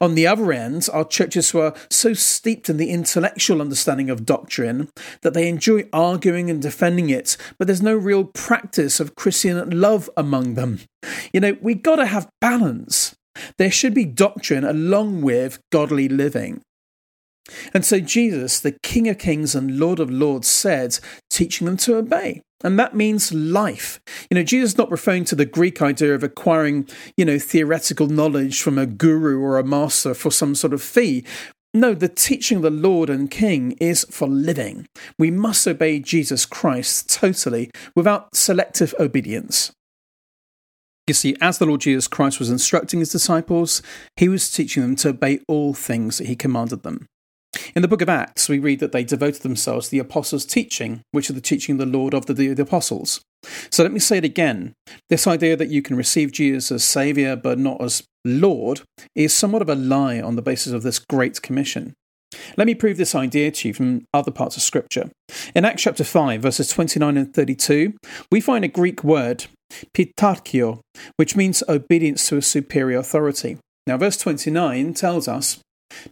On 0.00 0.14
the 0.14 0.26
other 0.26 0.52
end 0.52 0.88
our 0.92 1.04
churches 1.04 1.50
who 1.50 1.60
are 1.60 1.74
so 1.90 2.12
steeped 2.12 2.68
in 2.68 2.76
the 2.76 2.90
intellectual 2.90 3.62
understanding 3.62 4.10
of 4.10 4.26
doctrine 4.26 4.90
that 5.22 5.32
they 5.32 5.48
enjoy 5.48 5.88
arguing 5.92 6.50
and 6.50 6.60
defending 6.60 7.08
it, 7.08 7.36
but 7.58 7.66
there's 7.66 7.80
no 7.80 7.96
real 7.96 8.24
practice 8.24 9.00
of 9.00 9.14
Christian 9.14 9.80
love 9.80 10.10
among 10.16 10.54
them. 10.54 10.80
You 11.32 11.40
know, 11.40 11.56
we 11.62 11.74
got 11.74 11.96
to 11.96 12.06
have 12.06 12.28
balance. 12.40 13.14
There 13.56 13.70
should 13.70 13.94
be 13.94 14.04
doctrine 14.04 14.64
along 14.64 15.22
with 15.22 15.58
godly 15.70 16.08
living. 16.08 16.60
And 17.74 17.84
so 17.84 17.98
Jesus, 17.98 18.60
the 18.60 18.76
King 18.82 19.08
of 19.08 19.18
Kings 19.18 19.54
and 19.54 19.78
Lord 19.78 19.98
of 19.98 20.10
Lords, 20.10 20.48
said, 20.48 20.98
teaching 21.30 21.64
them 21.64 21.76
to 21.78 21.96
obey. 21.96 22.42
And 22.64 22.78
that 22.78 22.94
means 22.94 23.32
life. 23.32 24.00
You 24.30 24.36
know, 24.36 24.42
Jesus 24.42 24.72
is 24.72 24.78
not 24.78 24.90
referring 24.90 25.24
to 25.26 25.34
the 25.34 25.44
Greek 25.44 25.82
idea 25.82 26.14
of 26.14 26.22
acquiring, 26.22 26.88
you 27.16 27.24
know, 27.24 27.38
theoretical 27.38 28.06
knowledge 28.06 28.62
from 28.62 28.78
a 28.78 28.86
guru 28.86 29.40
or 29.40 29.58
a 29.58 29.64
master 29.64 30.14
for 30.14 30.30
some 30.30 30.54
sort 30.54 30.72
of 30.72 30.82
fee. 30.82 31.24
No, 31.74 31.94
the 31.94 32.08
teaching 32.08 32.58
of 32.58 32.62
the 32.62 32.70
Lord 32.70 33.08
and 33.08 33.30
King 33.30 33.72
is 33.80 34.04
for 34.10 34.28
living. 34.28 34.86
We 35.18 35.30
must 35.30 35.66
obey 35.66 36.00
Jesus 36.00 36.44
Christ 36.44 37.08
totally 37.08 37.70
without 37.96 38.36
selective 38.36 38.94
obedience. 39.00 39.72
You 41.06 41.14
see, 41.14 41.36
as 41.40 41.58
the 41.58 41.66
Lord 41.66 41.80
Jesus 41.80 42.06
Christ 42.06 42.38
was 42.38 42.50
instructing 42.50 43.00
his 43.00 43.10
disciples, 43.10 43.82
he 44.16 44.28
was 44.28 44.50
teaching 44.50 44.82
them 44.82 44.96
to 44.96 45.08
obey 45.08 45.40
all 45.48 45.74
things 45.74 46.18
that 46.18 46.28
he 46.28 46.36
commanded 46.36 46.82
them. 46.84 47.06
In 47.74 47.82
the 47.82 47.88
book 47.88 48.02
of 48.02 48.08
Acts, 48.08 48.48
we 48.48 48.58
read 48.58 48.80
that 48.80 48.92
they 48.92 49.04
devoted 49.04 49.42
themselves 49.42 49.86
to 49.86 49.90
the 49.92 49.98
apostles' 49.98 50.44
teaching, 50.44 51.02
which 51.12 51.30
are 51.30 51.34
the 51.34 51.40
teaching 51.40 51.74
of 51.74 51.78
the 51.78 51.98
Lord 51.98 52.14
of 52.14 52.26
the, 52.26 52.32
the 52.32 52.62
apostles. 52.62 53.20
So 53.70 53.82
let 53.82 53.92
me 53.92 53.98
say 53.98 54.18
it 54.18 54.24
again. 54.24 54.74
This 55.08 55.26
idea 55.26 55.56
that 55.56 55.68
you 55.68 55.82
can 55.82 55.96
receive 55.96 56.32
Jesus 56.32 56.70
as 56.70 56.84
Saviour 56.84 57.36
but 57.36 57.58
not 57.58 57.82
as 57.82 58.04
Lord 58.24 58.82
is 59.14 59.34
somewhat 59.34 59.62
of 59.62 59.68
a 59.68 59.74
lie 59.74 60.20
on 60.20 60.36
the 60.36 60.42
basis 60.42 60.72
of 60.72 60.82
this 60.82 60.98
Great 60.98 61.42
Commission. 61.42 61.94
Let 62.56 62.66
me 62.66 62.74
prove 62.74 62.96
this 62.96 63.14
idea 63.14 63.50
to 63.50 63.68
you 63.68 63.74
from 63.74 64.06
other 64.14 64.30
parts 64.30 64.56
of 64.56 64.62
Scripture. 64.62 65.10
In 65.54 65.64
Acts 65.64 65.82
chapter 65.82 66.04
5, 66.04 66.40
verses 66.40 66.68
29 66.68 67.16
and 67.16 67.34
32, 67.34 67.94
we 68.30 68.40
find 68.40 68.64
a 68.64 68.68
Greek 68.68 69.04
word, 69.04 69.46
peitharcheo, 69.94 70.80
which 71.16 71.36
means 71.36 71.62
obedience 71.68 72.28
to 72.28 72.36
a 72.36 72.42
superior 72.42 72.98
authority. 72.98 73.58
Now, 73.86 73.96
verse 73.96 74.16
29 74.16 74.94
tells 74.94 75.28
us 75.28 75.58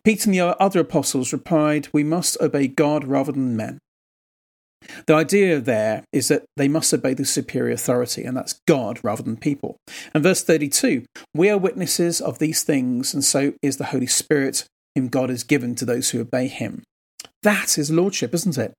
Peter 0.04 0.28
and 0.28 0.34
the 0.34 0.40
other 0.40 0.80
apostles 0.80 1.32
replied, 1.32 1.88
We 1.92 2.04
must 2.04 2.40
obey 2.40 2.68
God 2.68 3.04
rather 3.04 3.32
than 3.32 3.56
men. 3.56 3.78
The 5.06 5.14
idea 5.14 5.60
there 5.60 6.04
is 6.12 6.28
that 6.28 6.44
they 6.56 6.68
must 6.68 6.92
obey 6.92 7.14
the 7.14 7.24
superior 7.24 7.74
authority, 7.74 8.24
and 8.24 8.36
that's 8.36 8.60
God 8.66 8.98
rather 9.02 9.22
than 9.22 9.36
people. 9.36 9.76
And 10.14 10.22
verse 10.22 10.42
32 10.42 11.04
We 11.34 11.50
are 11.50 11.58
witnesses 11.58 12.20
of 12.20 12.38
these 12.38 12.62
things, 12.62 13.12
and 13.14 13.24
so 13.24 13.52
is 13.62 13.76
the 13.76 13.86
Holy 13.86 14.06
Spirit, 14.06 14.64
whom 14.94 15.08
God 15.08 15.28
has 15.28 15.44
given 15.44 15.74
to 15.76 15.84
those 15.84 16.10
who 16.10 16.20
obey 16.20 16.48
him. 16.48 16.82
That 17.42 17.78
is 17.78 17.90
lordship, 17.90 18.34
isn't 18.34 18.58
it? 18.58 18.72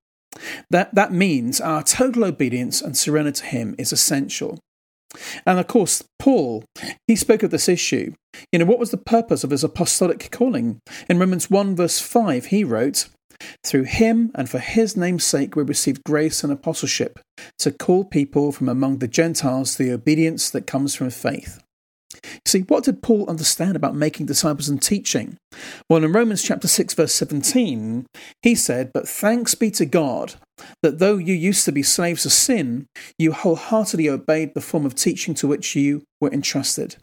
That, 0.69 0.93
that 0.95 1.11
means 1.11 1.59
our 1.59 1.83
total 1.83 2.23
obedience 2.23 2.81
and 2.81 2.97
surrender 2.97 3.31
to 3.31 3.45
him 3.45 3.75
is 3.77 3.91
essential. 3.91 4.59
And 5.45 5.59
of 5.59 5.67
course, 5.67 6.03
Paul, 6.19 6.63
he 7.07 7.15
spoke 7.15 7.43
of 7.43 7.51
this 7.51 7.69
issue. 7.69 8.13
You 8.51 8.59
know, 8.59 8.65
what 8.65 8.79
was 8.79 8.91
the 8.91 8.97
purpose 8.97 9.43
of 9.43 9.51
his 9.51 9.63
apostolic 9.63 10.29
calling? 10.31 10.79
In 11.09 11.19
Romans 11.19 11.49
1, 11.49 11.75
verse 11.75 11.99
5, 11.99 12.45
he 12.45 12.63
wrote, 12.63 13.07
through 13.65 13.83
him 13.83 14.31
and 14.35 14.49
for 14.49 14.59
his 14.59 14.95
name's 14.95 15.23
sake, 15.23 15.55
we 15.55 15.63
received 15.63 16.03
grace 16.03 16.43
and 16.43 16.53
apostleship 16.53 17.19
to 17.59 17.71
call 17.71 18.05
people 18.05 18.51
from 18.51 18.69
among 18.69 18.99
the 18.99 19.07
Gentiles 19.07 19.75
to 19.75 19.83
the 19.83 19.93
obedience 19.93 20.49
that 20.51 20.67
comes 20.67 20.95
from 20.95 21.09
faith. 21.09 21.59
See, 22.45 22.61
what 22.61 22.83
did 22.83 23.01
Paul 23.01 23.29
understand 23.29 23.75
about 23.75 23.95
making 23.95 24.27
disciples 24.27 24.69
and 24.69 24.81
teaching? 24.81 25.37
Well, 25.89 26.03
in 26.03 26.11
Romans 26.11 26.43
chapter 26.43 26.67
6, 26.67 26.93
verse 26.93 27.13
17, 27.13 28.05
he 28.41 28.55
said, 28.55 28.91
But 28.93 29.07
thanks 29.07 29.55
be 29.55 29.71
to 29.71 29.85
God 29.85 30.35
that 30.83 30.99
though 30.99 31.17
you 31.17 31.33
used 31.33 31.65
to 31.65 31.71
be 31.71 31.83
slaves 31.83 32.25
of 32.25 32.31
sin, 32.31 32.87
you 33.17 33.31
wholeheartedly 33.31 34.09
obeyed 34.09 34.53
the 34.53 34.61
form 34.61 34.85
of 34.85 34.95
teaching 34.95 35.33
to 35.35 35.47
which 35.47 35.75
you 35.75 36.03
were 36.19 36.31
entrusted. 36.31 36.97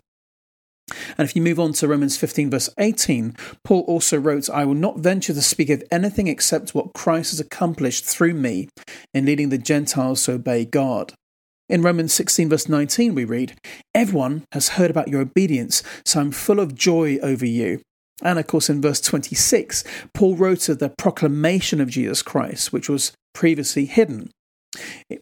And 1.18 1.28
if 1.28 1.36
you 1.36 1.42
move 1.42 1.60
on 1.60 1.72
to 1.74 1.88
Romans 1.88 2.16
15, 2.16 2.50
verse 2.50 2.70
18, 2.78 3.36
Paul 3.64 3.82
also 3.82 4.18
wrote, 4.18 4.48
I 4.48 4.64
will 4.64 4.74
not 4.74 4.98
venture 4.98 5.34
to 5.34 5.42
speak 5.42 5.68
of 5.70 5.82
anything 5.90 6.28
except 6.28 6.74
what 6.74 6.94
Christ 6.94 7.32
has 7.32 7.40
accomplished 7.40 8.04
through 8.04 8.34
me 8.34 8.68
in 9.12 9.26
leading 9.26 9.50
the 9.50 9.58
Gentiles 9.58 10.24
to 10.24 10.32
obey 10.32 10.64
God. 10.64 11.12
In 11.68 11.82
Romans 11.82 12.14
16, 12.14 12.48
verse 12.48 12.68
19, 12.68 13.14
we 13.14 13.26
read, 13.26 13.58
Everyone 13.94 14.44
has 14.52 14.70
heard 14.70 14.90
about 14.90 15.08
your 15.08 15.20
obedience, 15.20 15.82
so 16.04 16.20
I'm 16.20 16.30
full 16.30 16.60
of 16.60 16.74
joy 16.74 17.18
over 17.18 17.44
you. 17.44 17.82
And 18.22 18.38
of 18.38 18.46
course, 18.46 18.70
in 18.70 18.80
verse 18.80 19.02
26, 19.02 19.84
Paul 20.14 20.34
wrote 20.34 20.68
of 20.70 20.78
the 20.78 20.88
proclamation 20.96 21.80
of 21.80 21.90
Jesus 21.90 22.22
Christ, 22.22 22.72
which 22.72 22.88
was 22.88 23.12
previously 23.34 23.84
hidden. 23.84 24.30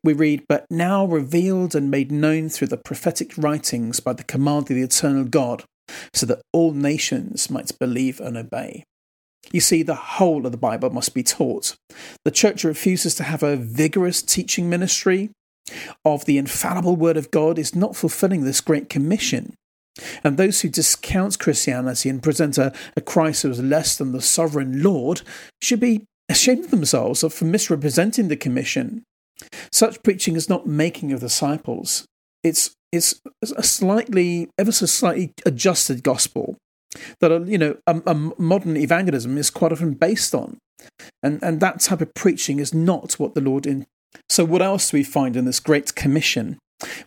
We 0.04 0.12
read, 0.12 0.44
But 0.48 0.66
now 0.70 1.04
revealed 1.04 1.74
and 1.74 1.90
made 1.90 2.12
known 2.12 2.48
through 2.48 2.68
the 2.68 2.76
prophetic 2.76 3.36
writings 3.36 3.98
by 3.98 4.12
the 4.12 4.24
command 4.24 4.70
of 4.70 4.76
the 4.76 4.82
eternal 4.82 5.24
God, 5.24 5.64
so 6.14 6.26
that 6.26 6.42
all 6.52 6.72
nations 6.72 7.50
might 7.50 7.76
believe 7.80 8.20
and 8.20 8.36
obey. 8.36 8.84
You 9.52 9.60
see, 9.60 9.82
the 9.82 9.94
whole 9.94 10.46
of 10.46 10.52
the 10.52 10.58
Bible 10.58 10.90
must 10.90 11.12
be 11.12 11.22
taught. 11.22 11.74
The 12.24 12.30
church 12.30 12.64
refuses 12.64 13.14
to 13.16 13.24
have 13.24 13.42
a 13.42 13.56
vigorous 13.56 14.22
teaching 14.22 14.68
ministry 14.68 15.30
of 16.04 16.24
the 16.24 16.38
infallible 16.38 16.96
Word 16.96 17.16
of 17.16 17.30
God 17.30 17.58
is 17.58 17.74
not 17.74 17.96
fulfilling 17.96 18.44
this 18.44 18.60
great 18.60 18.88
commission. 18.88 19.54
And 20.22 20.36
those 20.36 20.60
who 20.60 20.68
discount 20.68 21.38
Christianity 21.38 22.08
and 22.08 22.22
present 22.22 22.58
a, 22.58 22.72
a 22.96 23.00
Christ 23.00 23.42
who 23.42 23.50
is 23.50 23.62
less 23.62 23.96
than 23.96 24.12
the 24.12 24.20
sovereign 24.20 24.82
Lord 24.82 25.22
should 25.62 25.80
be 25.80 26.04
ashamed 26.28 26.66
of 26.66 26.70
themselves 26.70 27.24
for 27.32 27.44
misrepresenting 27.44 28.28
the 28.28 28.36
commission. 28.36 29.04
Such 29.72 30.02
preaching 30.02 30.36
is 30.36 30.48
not 30.48 30.66
making 30.66 31.12
of 31.12 31.20
disciples. 31.20 32.06
It's 32.42 32.74
it's 32.92 33.20
a 33.42 33.62
slightly, 33.62 34.48
ever 34.58 34.72
so 34.72 34.86
slightly 34.86 35.32
adjusted 35.44 36.02
gospel 36.02 36.56
that 37.20 37.32
a, 37.32 37.40
you 37.40 37.58
know 37.58 37.76
a, 37.86 38.00
a 38.06 38.14
modern 38.14 38.76
evangelism 38.76 39.36
is 39.36 39.50
quite 39.50 39.72
often 39.72 39.94
based 39.94 40.34
on, 40.34 40.58
and 41.22 41.42
and 41.42 41.60
that 41.60 41.80
type 41.80 42.00
of 42.00 42.14
preaching 42.14 42.58
is 42.58 42.72
not 42.72 43.14
what 43.14 43.34
the 43.34 43.40
Lord 43.40 43.66
in. 43.66 43.86
So 44.28 44.44
what 44.44 44.62
else 44.62 44.90
do 44.90 44.96
we 44.96 45.04
find 45.04 45.36
in 45.36 45.44
this 45.44 45.60
great 45.60 45.94
commission? 45.94 46.58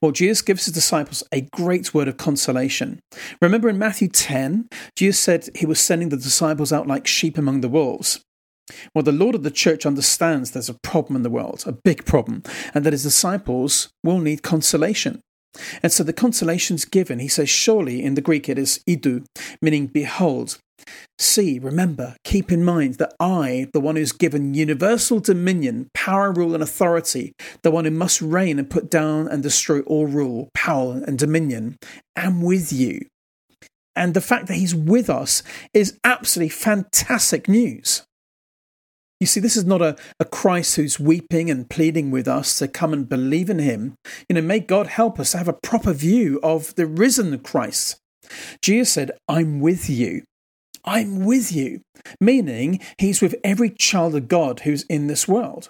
Well, 0.02 0.12
Jesus 0.12 0.42
gives 0.42 0.66
his 0.66 0.74
disciples 0.74 1.24
a 1.32 1.48
great 1.54 1.94
word 1.94 2.08
of 2.08 2.18
consolation. 2.18 3.00
Remember 3.42 3.70
in 3.70 3.78
Matthew 3.78 4.08
10, 4.08 4.68
Jesus 4.96 5.20
said 5.20 5.50
he 5.56 5.66
was 5.66 5.80
sending 5.80 6.10
the 6.10 6.18
disciples 6.18 6.74
out 6.74 6.88
like 6.88 7.06
sheep 7.06 7.38
among 7.38 7.62
the 7.62 7.70
wolves. 7.70 8.20
Well, 8.94 9.04
the 9.04 9.12
Lord 9.12 9.36
of 9.36 9.44
the 9.44 9.52
church 9.52 9.86
understands 9.86 10.52
there's 10.52 10.70
a 10.70 10.78
problem 10.84 11.16
in 11.16 11.24
the 11.24 11.30
world, 11.30 11.64
a 11.66 11.72
big 11.72 12.06
problem, 12.06 12.44
and 12.74 12.86
that 12.86 12.94
his 12.94 13.04
disciples 13.04 13.90
will 14.04 14.20
need 14.20 14.44
consolation. 14.44 15.22
And 15.82 15.92
so 15.92 16.04
the 16.04 16.14
consolation's 16.14 16.86
given. 16.86 17.20
He 17.20 17.28
says, 17.28 17.50
surely 17.50 18.04
in 18.04 18.16
the 18.16 18.22
Greek 18.22 18.48
it 18.50 18.58
is 18.58 18.82
idou, 18.88 19.26
meaning 19.62 19.88
behold. 19.88 20.60
See, 21.18 21.60
remember, 21.60 22.16
keep 22.24 22.52
in 22.52 22.64
mind 22.64 22.96
that 22.96 23.14
I, 23.20 23.68
the 23.74 23.82
one 23.82 23.96
who's 23.96 24.14
given 24.14 24.54
universal 24.54 25.20
dominion, 25.20 25.90
power, 25.94 26.32
rule, 26.32 26.54
and 26.54 26.64
authority, 26.64 27.34
the 27.62 27.72
one 27.72 27.86
who 27.86 27.92
must 27.92 28.22
reign 28.22 28.58
and 28.58 28.70
put 28.70 28.90
down 28.90 29.28
and 29.28 29.44
destroy 29.44 29.82
all 29.82 30.08
rule, 30.08 30.50
power, 30.54 31.02
and 31.06 31.20
dominion, 31.20 31.78
am 32.16 32.42
with 32.42 32.72
you. 32.72 33.02
And 33.96 34.14
the 34.14 34.22
fact 34.22 34.48
that 34.48 34.56
he's 34.56 34.74
with 34.74 35.10
us 35.10 35.44
is 35.74 36.00
absolutely 36.06 36.50
fantastic 36.50 37.50
news. 37.50 38.04
You 39.20 39.28
see, 39.28 39.40
this 39.40 39.58
is 39.58 39.66
not 39.66 39.82
a, 39.82 39.98
a 40.20 40.26
Christ 40.26 40.78
who's 40.78 41.00
weeping 41.00 41.50
and 41.50 41.70
pleading 41.70 42.10
with 42.10 42.28
us 42.28 42.58
to 42.60 42.68
come 42.68 42.94
and 42.94 43.08
believe 43.08 43.50
in 43.50 43.60
him. 43.60 43.96
You 44.30 44.36
know, 44.36 44.42
may 44.42 44.60
God 44.60 44.88
help 44.88 45.20
us 45.20 45.32
to 45.32 45.38
have 45.38 45.50
a 45.50 45.60
proper 45.62 45.92
view 45.92 46.40
of 46.42 46.74
the 46.76 46.86
risen 46.86 47.38
Christ. 47.40 47.98
Jesus 48.62 48.92
said, 48.92 49.12
I'm 49.28 49.60
with 49.60 49.90
you. 49.90 50.24
I'm 50.86 51.26
with 51.26 51.52
you, 51.52 51.82
meaning 52.22 52.80
he's 52.98 53.22
with 53.22 53.36
every 53.44 53.70
child 53.70 54.16
of 54.16 54.30
God 54.30 54.62
who's 54.62 54.84
in 54.84 55.08
this 55.08 55.28
world. 55.28 55.70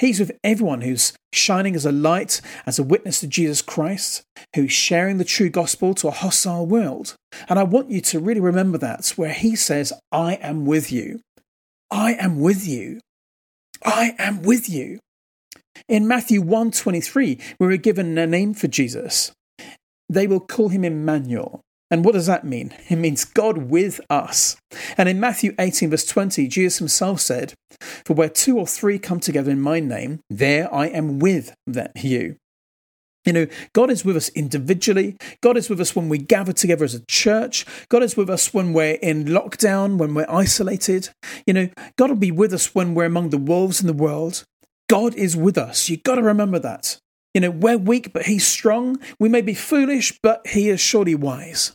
He's 0.00 0.18
with 0.18 0.32
everyone 0.42 0.80
who's 0.80 1.12
shining 1.32 1.74
as 1.74 1.86
a 1.86 1.92
light, 1.92 2.40
as 2.66 2.78
a 2.78 2.84
witness 2.84 3.20
to 3.20 3.26
Jesus 3.26 3.62
Christ, 3.62 4.22
who's 4.54 4.72
sharing 4.72 5.18
the 5.18 5.24
true 5.24 5.50
gospel 5.50 5.94
to 5.94 6.08
a 6.08 6.12
hostile 6.12 6.66
world. 6.66 7.14
And 7.48 7.58
I 7.58 7.64
want 7.64 7.90
you 7.90 8.00
to 8.00 8.20
really 8.20 8.40
remember 8.40 8.78
that, 8.78 9.08
where 9.16 9.32
he 9.32 9.56
says, 9.56 9.92
I 10.12 10.34
am 10.34 10.66
with 10.66 10.92
you. 10.92 11.20
I 11.90 12.14
am 12.14 12.40
with 12.40 12.66
you. 12.66 13.00
I 13.84 14.14
am 14.18 14.42
with 14.42 14.68
you. 14.68 14.98
In 15.88 16.06
Matthew 16.08 16.42
1:23, 16.42 17.38
we 17.58 17.66
were 17.66 17.76
given 17.76 18.18
a 18.18 18.26
name 18.26 18.54
for 18.54 18.68
Jesus. 18.68 19.32
They 20.08 20.26
will 20.26 20.40
call 20.40 20.68
him 20.68 20.84
Emmanuel. 20.84 21.60
And 21.90 22.04
what 22.04 22.12
does 22.12 22.26
that 22.26 22.44
mean? 22.44 22.74
It 22.90 22.96
means 22.96 23.24
God 23.24 23.70
with 23.70 24.00
us. 24.10 24.56
And 24.98 25.08
in 25.08 25.20
Matthew 25.20 25.54
18, 25.58 25.90
verse 25.90 26.04
20, 26.04 26.46
Jesus 26.46 26.78
himself 26.78 27.20
said, 27.20 27.54
For 28.04 28.12
where 28.12 28.28
two 28.28 28.58
or 28.58 28.66
three 28.66 28.98
come 28.98 29.20
together 29.20 29.50
in 29.50 29.60
my 29.60 29.80
name, 29.80 30.20
there 30.28 30.72
I 30.74 30.88
am 30.88 31.18
with 31.18 31.54
them, 31.66 31.88
you. 31.96 32.36
You 33.28 33.34
know, 33.34 33.46
God 33.74 33.90
is 33.90 34.06
with 34.06 34.16
us 34.16 34.30
individually. 34.30 35.14
God 35.42 35.58
is 35.58 35.68
with 35.68 35.82
us 35.82 35.94
when 35.94 36.08
we 36.08 36.16
gather 36.16 36.54
together 36.54 36.86
as 36.86 36.94
a 36.94 37.04
church. 37.04 37.66
God 37.90 38.02
is 38.02 38.16
with 38.16 38.30
us 38.30 38.54
when 38.54 38.72
we're 38.72 38.94
in 39.02 39.26
lockdown, 39.26 39.98
when 39.98 40.14
we're 40.14 40.24
isolated. 40.30 41.10
You 41.46 41.52
know, 41.52 41.68
God 41.98 42.08
will 42.08 42.16
be 42.16 42.30
with 42.30 42.54
us 42.54 42.74
when 42.74 42.94
we're 42.94 43.04
among 43.04 43.28
the 43.28 43.36
wolves 43.36 43.82
in 43.82 43.86
the 43.86 43.92
world. 43.92 44.44
God 44.88 45.14
is 45.14 45.36
with 45.36 45.58
us. 45.58 45.90
You've 45.90 46.04
got 46.04 46.14
to 46.14 46.22
remember 46.22 46.58
that. 46.60 46.96
You 47.34 47.42
know, 47.42 47.50
we're 47.50 47.76
weak, 47.76 48.14
but 48.14 48.24
He's 48.24 48.46
strong. 48.46 48.96
We 49.20 49.28
may 49.28 49.42
be 49.42 49.52
foolish, 49.52 50.18
but 50.22 50.46
He 50.46 50.70
is 50.70 50.80
surely 50.80 51.14
wise. 51.14 51.74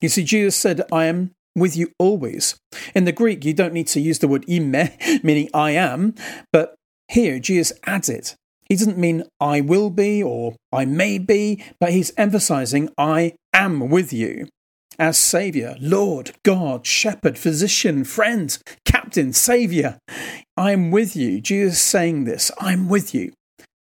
You 0.00 0.08
see, 0.08 0.24
Jesus 0.24 0.56
said, 0.56 0.80
I 0.90 1.04
am 1.04 1.32
with 1.54 1.76
you 1.76 1.92
always. 1.98 2.58
In 2.94 3.04
the 3.04 3.12
Greek, 3.12 3.44
you 3.44 3.52
don't 3.52 3.74
need 3.74 3.88
to 3.88 4.00
use 4.00 4.20
the 4.20 4.28
word 4.28 4.46
eimi, 4.46 5.22
meaning 5.22 5.50
I 5.52 5.72
am, 5.72 6.14
but 6.54 6.74
here 7.06 7.38
Jesus 7.38 7.74
adds 7.84 8.08
it. 8.08 8.34
He 8.68 8.76
doesn't 8.76 8.98
mean 8.98 9.24
I 9.40 9.60
will 9.60 9.90
be 9.90 10.22
or 10.22 10.56
I 10.72 10.84
may 10.84 11.18
be, 11.18 11.62
but 11.78 11.92
he's 11.92 12.12
emphasizing 12.16 12.90
I 12.98 13.34
am 13.52 13.88
with 13.88 14.12
you 14.12 14.48
as 14.98 15.18
Saviour, 15.18 15.76
Lord, 15.80 16.32
God, 16.42 16.86
Shepherd, 16.86 17.38
Physician, 17.38 18.04
Friend, 18.04 18.56
Captain, 18.84 19.32
Saviour. 19.32 19.98
I'm 20.56 20.90
with 20.90 21.14
you. 21.14 21.40
Jesus 21.40 21.80
saying 21.80 22.24
this 22.24 22.50
I'm 22.58 22.88
with 22.88 23.14
you. 23.14 23.32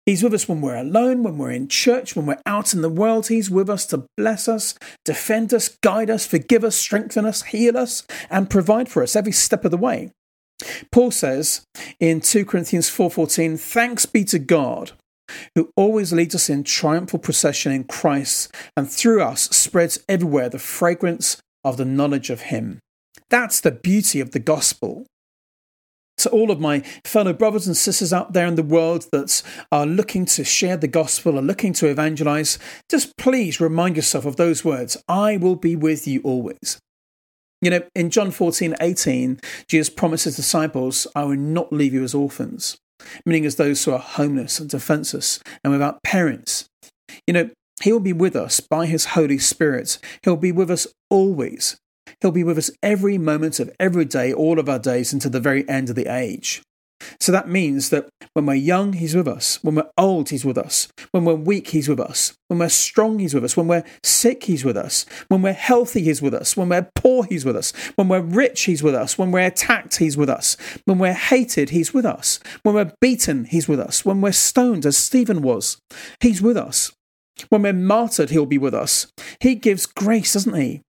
He's 0.07 0.23
with 0.23 0.35
us 0.35 0.47
when 0.47 0.61
we're 0.61 0.77
alone, 0.77 1.23
when 1.23 1.39
we're 1.39 1.51
in 1.51 1.69
church, 1.69 2.15
when 2.15 2.27
we're 2.27 2.43
out 2.45 2.75
in 2.75 2.83
the 2.83 2.91
world. 2.91 3.29
He's 3.29 3.51
with 3.51 3.71
us 3.71 3.87
to 3.87 4.05
bless 4.19 4.49
us, 4.49 4.75
defend 5.05 5.55
us, 5.55 5.71
guide 5.83 6.11
us, 6.11 6.27
forgive 6.27 6.63
us, 6.63 6.77
strengthen 6.77 7.25
us, 7.25 7.43
heal 7.43 7.79
us, 7.79 8.07
and 8.29 8.51
provide 8.51 8.91
for 8.91 9.03
us 9.03 9.17
every 9.17 9.33
step 9.33 9.65
of 9.65 9.71
the 9.71 9.79
way. 9.79 10.11
Paul 10.91 11.11
says 11.11 11.63
in 12.01 12.21
2 12.21 12.45
Corinthians 12.45 12.89
4:14, 12.89 13.57
"Thanks 13.57 14.07
be 14.07 14.25
to 14.25 14.39
God 14.39 14.93
who 15.55 15.71
always 15.77 16.13
leads 16.13 16.35
us 16.35 16.51
in 16.51 16.65
triumphal 16.65 17.19
procession 17.19 17.73
in 17.73 17.85
Christ 17.85 18.53
and 18.77 18.91
through 18.91 19.23
us 19.23 19.49
spreads 19.51 19.99
everywhere 20.09 20.49
the 20.49 20.59
fragrance 20.59 21.39
of 21.65 21.77
the 21.77 21.85
knowledge 21.85 22.31
of 22.31 22.43
him." 22.43 22.79
That's 23.31 23.61
the 23.61 23.71
beauty 23.71 24.21
of 24.21 24.33
the 24.33 24.39
gospel. 24.39 25.07
To 26.19 26.31
all 26.31 26.51
of 26.51 26.61
my 26.61 26.81
fellow 27.05 27.33
brothers 27.33 27.67
and 27.67 27.77
sisters 27.77 28.13
out 28.13 28.35
there 28.35 28.47
in 28.47 28.55
the 28.55 28.63
world 28.63 29.09
that 29.11 29.43
are 29.73 29.87
looking 29.87 30.25
to 30.27 30.45
share 30.45 30.77
the 30.77 30.87
gospel, 30.87 31.39
are 31.39 31.43
looking 31.43 31.73
to 31.75 31.89
evangelize, 31.89 32.59
just 32.89 33.17
please 33.17 33.61
remind 33.61 33.97
yourself 33.97 34.25
of 34.25 34.37
those 34.37 34.65
words 34.65 34.97
I 35.09 35.37
will 35.37 35.57
be 35.57 35.75
with 35.75 36.07
you 36.07 36.21
always. 36.23 36.79
You 37.65 37.71
know, 37.71 37.83
in 37.95 38.11
John 38.11 38.31
14, 38.31 38.75
18, 38.79 39.41
Jesus 39.69 39.89
promises 39.89 40.37
disciples, 40.37 41.07
I 41.17 41.25
will 41.25 41.37
not 41.37 41.73
leave 41.73 41.95
you 41.95 42.05
as 42.05 42.15
orphans, 42.15 42.77
meaning 43.25 43.47
as 43.47 43.57
those 43.57 43.83
who 43.83 43.93
are 43.93 43.99
homeless 43.99 44.61
and 44.61 44.69
defenseless 44.69 45.41
and 45.65 45.73
without 45.73 46.03
parents. 46.03 46.67
You 47.27 47.33
know, 47.33 47.51
He 47.83 47.91
will 47.91 48.01
be 48.01 48.13
with 48.13 48.37
us 48.37 48.61
by 48.61 48.85
His 48.85 49.07
Holy 49.07 49.39
Spirit. 49.39 49.99
He'll 50.23 50.37
be 50.37 50.53
with 50.53 50.71
us 50.71 50.87
always. 51.09 51.79
He'll 52.21 52.33
be 52.33 52.45
with 52.45 52.59
us 52.59 52.71
every 52.83 53.17
moment 53.17 53.59
of 53.59 53.75
every 53.81 54.05
day, 54.05 54.31
all 54.31 54.59
of 54.59 54.69
our 54.69 54.79
days, 54.79 55.15
until 55.15 55.31
the 55.31 55.41
very 55.41 55.67
end 55.67 55.89
of 55.89 55.97
the 55.97 56.15
age. 56.15 56.61
So 57.21 57.33
that 57.33 57.49
means 57.49 57.91
that 57.91 58.09
when 58.35 58.47
we're 58.47 58.55
young, 58.55 58.95
He's 58.95 59.15
with 59.15 59.29
us. 59.29 59.63
When 59.63 59.75
we're 59.75 59.91
old, 59.97 60.31
He's 60.31 60.45
with 60.45 60.59
us. 60.59 60.89
When 61.11 61.25
we're 61.25 61.35
weak, 61.35 61.69
He's 61.69 61.89
with 61.89 62.01
us. 62.01 62.35
When 62.49 62.59
we're 62.59 62.69
strong, 62.69 63.19
He's 63.19 63.35
with 63.35 63.45
us. 63.45 63.57
When 63.57 63.69
we're 63.69 63.85
sick, 64.03 64.45
He's 64.45 64.65
with 64.65 64.77
us. 64.77 65.07
When 65.29 65.43
we're 65.43 65.53
healthy, 65.53 66.03
He's 66.03 66.23
with 66.23 66.35
us. 66.35 66.57
When 66.57 66.69
we're 66.69 66.91
poor, 66.95 67.25
He's 67.25 67.45
with 67.45 67.57
us. 67.57 67.73
When 67.97 68.09
we're 68.09 68.21
rich, 68.21 68.63
He's 68.63 68.83
with 68.83 68.95
us. 68.95 69.19
When 69.19 69.31
we're 69.31 69.47
attacked, 69.47 69.97
He's 69.97 70.17
with 70.17 70.29
us. 70.29 70.57
When 70.85 70.99
we're 70.99 71.15
hated, 71.15 71.71
He's 71.71 71.95
with 71.95 72.07
us. 72.07 72.41
When 72.63 72.75
we're 72.75 72.93
beaten, 73.01 73.45
He's 73.45 73.69
with 73.69 73.81
us. 73.81 74.05
When 74.05 74.21
we're 74.21 74.33
stoned, 74.33 74.87
as 74.87 74.97
Stephen 74.97 75.43
was, 75.43 75.79
He's 76.21 76.43
with 76.43 76.57
us. 76.57 76.93
When 77.49 77.63
we're 77.63 77.73
martyred, 77.73 78.31
He'll 78.31 78.47
be 78.47 78.59
with 78.59 78.75
us. 78.75 79.07
He 79.41 79.55
gives 79.55 79.87
grace, 79.87 80.35
doesn't 80.35 80.55
He? 80.55 80.83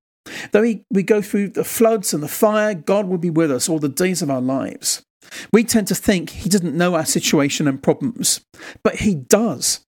Though 0.51 0.61
we 0.89 1.03
go 1.03 1.21
through 1.21 1.49
the 1.49 1.63
floods 1.63 2.13
and 2.13 2.23
the 2.23 2.27
fire, 2.27 2.73
God 2.73 3.05
will 3.05 3.19
be 3.19 3.29
with 3.29 3.51
us 3.51 3.69
all 3.69 3.79
the 3.79 3.89
days 3.89 4.21
of 4.21 4.29
our 4.31 4.41
lives. 4.41 5.03
We 5.51 5.63
tend 5.63 5.87
to 5.87 5.95
think 5.95 6.29
he 6.29 6.49
doesn't 6.49 6.75
know 6.75 6.95
our 6.95 7.05
situation 7.05 7.67
and 7.67 7.81
problems, 7.81 8.41
but 8.83 8.97
he 8.97 9.15
does. 9.15 9.81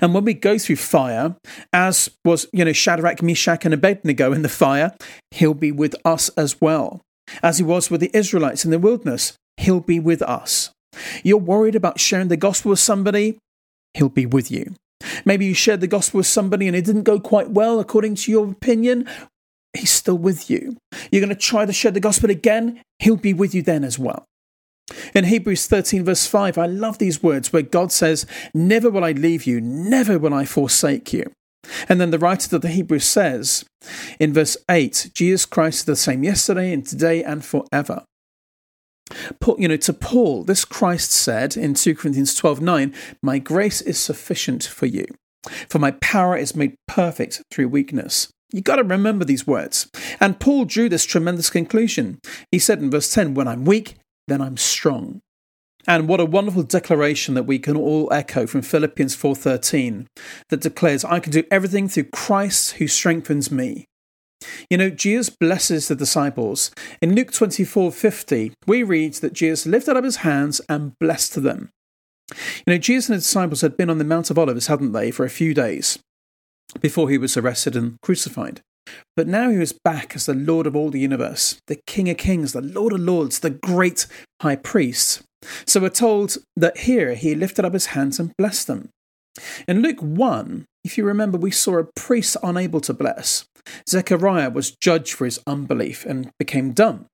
And 0.00 0.14
when 0.14 0.24
we 0.24 0.34
go 0.34 0.58
through 0.58 0.76
fire, 0.76 1.36
as 1.72 2.10
was, 2.24 2.46
you 2.52 2.64
know, 2.64 2.72
Shadrach, 2.72 3.22
Meshach, 3.22 3.64
and 3.64 3.72
Abednego 3.72 4.32
in 4.32 4.42
the 4.42 4.48
fire, 4.48 4.94
he'll 5.30 5.54
be 5.54 5.72
with 5.72 5.94
us 6.04 6.28
as 6.30 6.60
well. 6.60 7.00
As 7.42 7.58
he 7.58 7.64
was 7.64 7.90
with 7.90 8.00
the 8.00 8.10
Israelites 8.16 8.64
in 8.64 8.70
the 8.70 8.78
wilderness, 8.78 9.34
he'll 9.56 9.80
be 9.80 9.98
with 9.98 10.22
us. 10.22 10.70
You're 11.22 11.38
worried 11.38 11.74
about 11.74 12.00
sharing 12.00 12.28
the 12.28 12.36
gospel 12.36 12.70
with 12.70 12.80
somebody, 12.80 13.38
he'll 13.94 14.08
be 14.08 14.26
with 14.26 14.50
you. 14.50 14.74
Maybe 15.24 15.46
you 15.46 15.54
shared 15.54 15.80
the 15.80 15.86
gospel 15.86 16.18
with 16.18 16.26
somebody 16.26 16.66
and 16.66 16.76
it 16.76 16.84
didn't 16.84 17.02
go 17.02 17.18
quite 17.18 17.50
well 17.50 17.80
according 17.80 18.16
to 18.16 18.30
your 18.30 18.50
opinion. 18.50 19.08
He's 19.74 19.90
still 19.90 20.18
with 20.18 20.50
you. 20.50 20.76
You're 21.10 21.24
going 21.24 21.34
to 21.34 21.40
try 21.40 21.64
to 21.64 21.72
share 21.72 21.90
the 21.90 22.00
gospel 22.00 22.30
again, 22.30 22.82
he'll 22.98 23.16
be 23.16 23.32
with 23.32 23.54
you 23.54 23.62
then 23.62 23.84
as 23.84 23.98
well. 23.98 24.24
In 25.14 25.24
Hebrews 25.24 25.66
13, 25.66 26.04
verse 26.04 26.26
5, 26.26 26.58
I 26.58 26.66
love 26.66 26.98
these 26.98 27.22
words 27.22 27.52
where 27.52 27.62
God 27.62 27.92
says, 27.92 28.26
Never 28.54 28.90
will 28.90 29.04
I 29.04 29.12
leave 29.12 29.44
you, 29.44 29.60
never 29.60 30.18
will 30.18 30.34
I 30.34 30.44
forsake 30.44 31.12
you. 31.12 31.30
And 31.88 32.00
then 32.00 32.10
the 32.10 32.18
writer 32.18 32.56
of 32.56 32.62
the 32.62 32.68
Hebrews 32.68 33.04
says 33.04 33.64
in 34.18 34.32
verse 34.32 34.56
8, 34.68 35.10
Jesus 35.14 35.46
Christ 35.46 35.80
is 35.80 35.84
the 35.84 35.96
same 35.96 36.24
yesterday 36.24 36.72
and 36.72 36.86
today 36.86 37.22
and 37.22 37.44
forever. 37.44 38.04
Paul, 39.40 39.56
you 39.58 39.68
know, 39.68 39.76
to 39.76 39.92
Paul, 39.92 40.44
this 40.44 40.64
Christ 40.64 41.12
said 41.12 41.56
in 41.56 41.74
2 41.74 41.94
Corinthians 41.94 42.34
12 42.34 42.60
9, 42.60 42.94
My 43.22 43.38
grace 43.38 43.80
is 43.80 43.98
sufficient 43.98 44.64
for 44.64 44.86
you, 44.86 45.06
for 45.68 45.78
my 45.78 45.92
power 45.92 46.36
is 46.36 46.56
made 46.56 46.74
perfect 46.88 47.42
through 47.50 47.68
weakness. 47.68 48.28
You've 48.52 48.64
got 48.64 48.76
to 48.76 48.84
remember 48.84 49.24
these 49.24 49.46
words. 49.46 49.88
And 50.20 50.38
Paul 50.38 50.66
drew 50.66 50.88
this 50.88 51.06
tremendous 51.06 51.48
conclusion. 51.48 52.18
He 52.50 52.58
said 52.58 52.80
in 52.80 52.90
verse 52.90 53.12
10, 53.12 53.34
When 53.34 53.48
I'm 53.48 53.64
weak, 53.64 53.96
then 54.28 54.40
I'm 54.40 54.56
strong. 54.56 55.20
And 55.86 56.08
what 56.08 56.20
a 56.20 56.24
wonderful 56.24 56.62
declaration 56.62 57.34
that 57.34 57.42
we 57.42 57.58
can 57.58 57.76
all 57.76 58.12
echo 58.12 58.46
from 58.46 58.62
Philippians 58.62 59.16
4:13 59.16 60.06
that 60.48 60.60
declares 60.60 61.04
I 61.04 61.18
can 61.18 61.32
do 61.32 61.44
everything 61.50 61.88
through 61.88 62.10
Christ 62.12 62.72
who 62.72 62.86
strengthens 62.86 63.50
me. 63.50 63.86
You 64.70 64.76
know, 64.76 64.90
Jesus 64.90 65.28
blesses 65.28 65.88
the 65.88 65.96
disciples. 65.96 66.70
In 67.00 67.14
Luke 67.14 67.32
24:50, 67.32 68.52
we 68.66 68.82
read 68.82 69.14
that 69.14 69.32
Jesus 69.32 69.66
lifted 69.66 69.96
up 69.96 70.04
his 70.04 70.16
hands 70.16 70.60
and 70.68 70.98
blessed 71.00 71.42
them. 71.42 71.70
You 72.66 72.74
know, 72.74 72.78
Jesus 72.78 73.08
and 73.08 73.14
his 73.14 73.24
disciples 73.24 73.60
had 73.60 73.76
been 73.76 73.90
on 73.90 73.98
the 73.98 74.04
Mount 74.04 74.30
of 74.30 74.38
Olives, 74.38 74.68
hadn't 74.68 74.92
they, 74.92 75.10
for 75.10 75.24
a 75.24 75.30
few 75.30 75.52
days 75.52 75.98
before 76.80 77.10
he 77.10 77.18
was 77.18 77.36
arrested 77.36 77.76
and 77.76 78.00
crucified. 78.00 78.62
But 79.16 79.28
now 79.28 79.50
he 79.50 79.58
was 79.58 79.72
back 79.72 80.14
as 80.14 80.26
the 80.26 80.34
Lord 80.34 80.66
of 80.66 80.74
all 80.74 80.90
the 80.90 81.00
universe, 81.00 81.60
the 81.66 81.80
King 81.86 82.08
of 82.10 82.16
kings, 82.16 82.52
the 82.52 82.60
Lord 82.60 82.92
of 82.92 83.00
lords, 83.00 83.40
the 83.40 83.50
great 83.50 84.06
high 84.40 84.56
priest. 84.56 85.22
So 85.66 85.80
we're 85.80 85.90
told 85.90 86.36
that 86.56 86.78
here 86.78 87.14
he 87.14 87.34
lifted 87.34 87.64
up 87.64 87.72
his 87.72 87.86
hands 87.86 88.18
and 88.18 88.36
blessed 88.36 88.66
them. 88.66 88.88
In 89.66 89.82
Luke 89.82 90.00
1, 90.00 90.64
if 90.84 90.98
you 90.98 91.04
remember, 91.04 91.38
we 91.38 91.50
saw 91.50 91.78
a 91.78 91.88
priest 91.96 92.36
unable 92.42 92.80
to 92.82 92.92
bless. 92.92 93.44
Zechariah 93.88 94.50
was 94.50 94.76
judged 94.80 95.14
for 95.14 95.24
his 95.24 95.40
unbelief 95.46 96.04
and 96.04 96.30
became 96.38 96.72
dumb. 96.72 97.06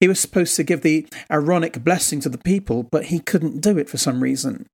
He 0.00 0.08
was 0.08 0.20
supposed 0.20 0.56
to 0.56 0.64
give 0.64 0.82
the 0.82 1.06
Aaronic 1.30 1.82
blessing 1.84 2.20
to 2.20 2.28
the 2.28 2.38
people, 2.38 2.82
but 2.82 3.06
he 3.06 3.18
couldn't 3.18 3.60
do 3.60 3.78
it 3.78 3.88
for 3.88 3.96
some 3.96 4.22
reason. 4.22 4.66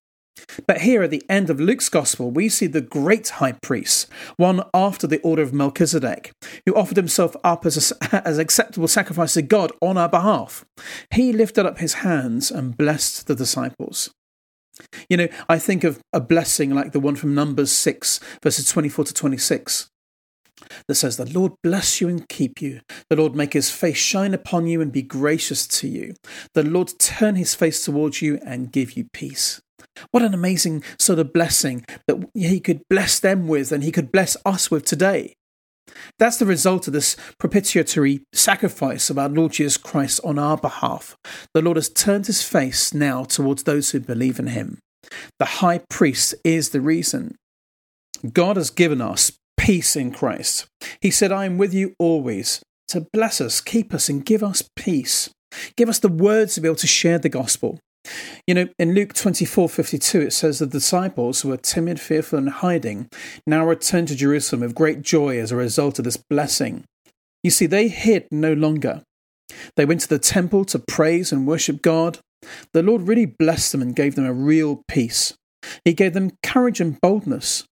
But 0.66 0.82
here 0.82 1.02
at 1.02 1.10
the 1.10 1.22
end 1.28 1.50
of 1.50 1.60
Luke's 1.60 1.88
Gospel, 1.88 2.30
we 2.30 2.48
see 2.48 2.66
the 2.66 2.80
great 2.80 3.28
high 3.28 3.52
priest, 3.52 4.08
one 4.36 4.62
after 4.74 5.06
the 5.06 5.20
order 5.20 5.42
of 5.42 5.52
Melchizedek, 5.52 6.32
who 6.66 6.74
offered 6.74 6.96
himself 6.96 7.36
up 7.44 7.66
as, 7.66 7.92
as 8.12 8.38
acceptable 8.38 8.88
sacrifice 8.88 9.34
to 9.34 9.42
God 9.42 9.72
on 9.80 9.96
our 9.96 10.08
behalf. 10.08 10.64
He 11.12 11.32
lifted 11.32 11.66
up 11.66 11.78
his 11.78 11.94
hands 11.94 12.50
and 12.50 12.76
blessed 12.76 13.26
the 13.26 13.34
disciples. 13.34 14.10
You 15.08 15.16
know, 15.16 15.28
I 15.48 15.58
think 15.58 15.84
of 15.84 16.00
a 16.12 16.20
blessing 16.20 16.74
like 16.74 16.92
the 16.92 17.00
one 17.00 17.16
from 17.16 17.34
Numbers 17.34 17.72
6, 17.72 18.20
verses 18.42 18.68
24 18.68 19.06
to 19.06 19.14
26 19.14 19.90
that 20.86 20.94
says, 20.94 21.16
The 21.16 21.26
Lord 21.26 21.52
bless 21.62 22.00
you 22.00 22.08
and 22.08 22.28
keep 22.28 22.60
you. 22.60 22.80
The 23.08 23.16
Lord 23.16 23.34
make 23.34 23.52
his 23.52 23.70
face 23.70 23.96
shine 23.96 24.34
upon 24.34 24.66
you 24.66 24.80
and 24.80 24.92
be 24.92 25.02
gracious 25.02 25.66
to 25.66 25.88
you. 25.88 26.14
The 26.54 26.62
Lord 26.62 26.92
turn 26.98 27.36
his 27.36 27.54
face 27.54 27.84
towards 27.84 28.22
you 28.22 28.38
and 28.44 28.72
give 28.72 28.96
you 28.96 29.06
peace. 29.12 29.60
What 30.10 30.22
an 30.22 30.34
amazing 30.34 30.82
sort 30.98 31.18
of 31.18 31.32
blessing 31.32 31.84
that 32.06 32.28
he 32.34 32.60
could 32.60 32.82
bless 32.88 33.20
them 33.20 33.48
with 33.48 33.72
and 33.72 33.82
he 33.84 33.92
could 33.92 34.12
bless 34.12 34.36
us 34.44 34.70
with 34.70 34.84
today. 34.84 35.34
That's 36.18 36.36
the 36.36 36.46
result 36.46 36.86
of 36.86 36.92
this 36.92 37.16
propitiatory 37.38 38.20
sacrifice 38.32 39.10
of 39.10 39.18
our 39.18 39.28
Lord 39.28 39.52
Jesus 39.52 39.76
Christ 39.76 40.20
on 40.24 40.38
our 40.38 40.56
behalf. 40.56 41.16
The 41.54 41.62
Lord 41.62 41.76
has 41.76 41.88
turned 41.88 42.26
his 42.26 42.42
face 42.42 42.94
now 42.94 43.24
towards 43.24 43.64
those 43.64 43.90
who 43.90 44.00
believe 44.00 44.38
in 44.38 44.48
him. 44.48 44.78
The 45.38 45.46
high 45.46 45.80
priest 45.88 46.34
is 46.44 46.70
the 46.70 46.80
reason. 46.80 47.36
God 48.32 48.56
has 48.56 48.70
given 48.70 49.00
us 49.00 49.32
peace 49.56 49.96
in 49.96 50.12
Christ. 50.12 50.66
He 51.00 51.10
said, 51.10 51.32
I 51.32 51.46
am 51.46 51.58
with 51.58 51.74
you 51.74 51.94
always 51.98 52.62
to 52.88 53.06
bless 53.12 53.40
us, 53.40 53.60
keep 53.60 53.94
us, 53.94 54.08
and 54.08 54.24
give 54.24 54.42
us 54.42 54.68
peace. 54.76 55.30
Give 55.76 55.88
us 55.88 55.98
the 55.98 56.08
words 56.08 56.54
to 56.54 56.60
be 56.60 56.68
able 56.68 56.76
to 56.76 56.86
share 56.86 57.18
the 57.18 57.28
gospel. 57.28 57.78
You 58.46 58.54
know, 58.54 58.68
in 58.78 58.94
Luke 58.94 59.14
24 59.14 59.68
52, 59.68 60.20
it 60.20 60.32
says 60.32 60.58
the 60.58 60.66
disciples 60.66 61.40
who 61.40 61.48
were 61.48 61.56
timid, 61.56 62.00
fearful, 62.00 62.38
and 62.38 62.48
hiding 62.48 63.08
now 63.46 63.66
return 63.66 64.06
to 64.06 64.16
Jerusalem 64.16 64.62
with 64.62 64.74
great 64.74 65.02
joy 65.02 65.38
as 65.38 65.52
a 65.52 65.56
result 65.56 65.98
of 65.98 66.04
this 66.04 66.16
blessing. 66.16 66.84
You 67.42 67.50
see, 67.50 67.66
they 67.66 67.88
hid 67.88 68.26
no 68.30 68.52
longer. 68.52 69.02
They 69.76 69.84
went 69.84 70.00
to 70.02 70.08
the 70.08 70.18
temple 70.18 70.64
to 70.66 70.78
praise 70.78 71.32
and 71.32 71.46
worship 71.46 71.82
God. 71.82 72.18
The 72.72 72.82
Lord 72.82 73.02
really 73.02 73.26
blessed 73.26 73.72
them 73.72 73.82
and 73.82 73.96
gave 73.96 74.14
them 74.14 74.26
a 74.26 74.32
real 74.32 74.82
peace. 74.88 75.34
He 75.84 75.92
gave 75.92 76.14
them 76.14 76.32
courage 76.42 76.80
and 76.80 77.00
boldness. 77.00 77.64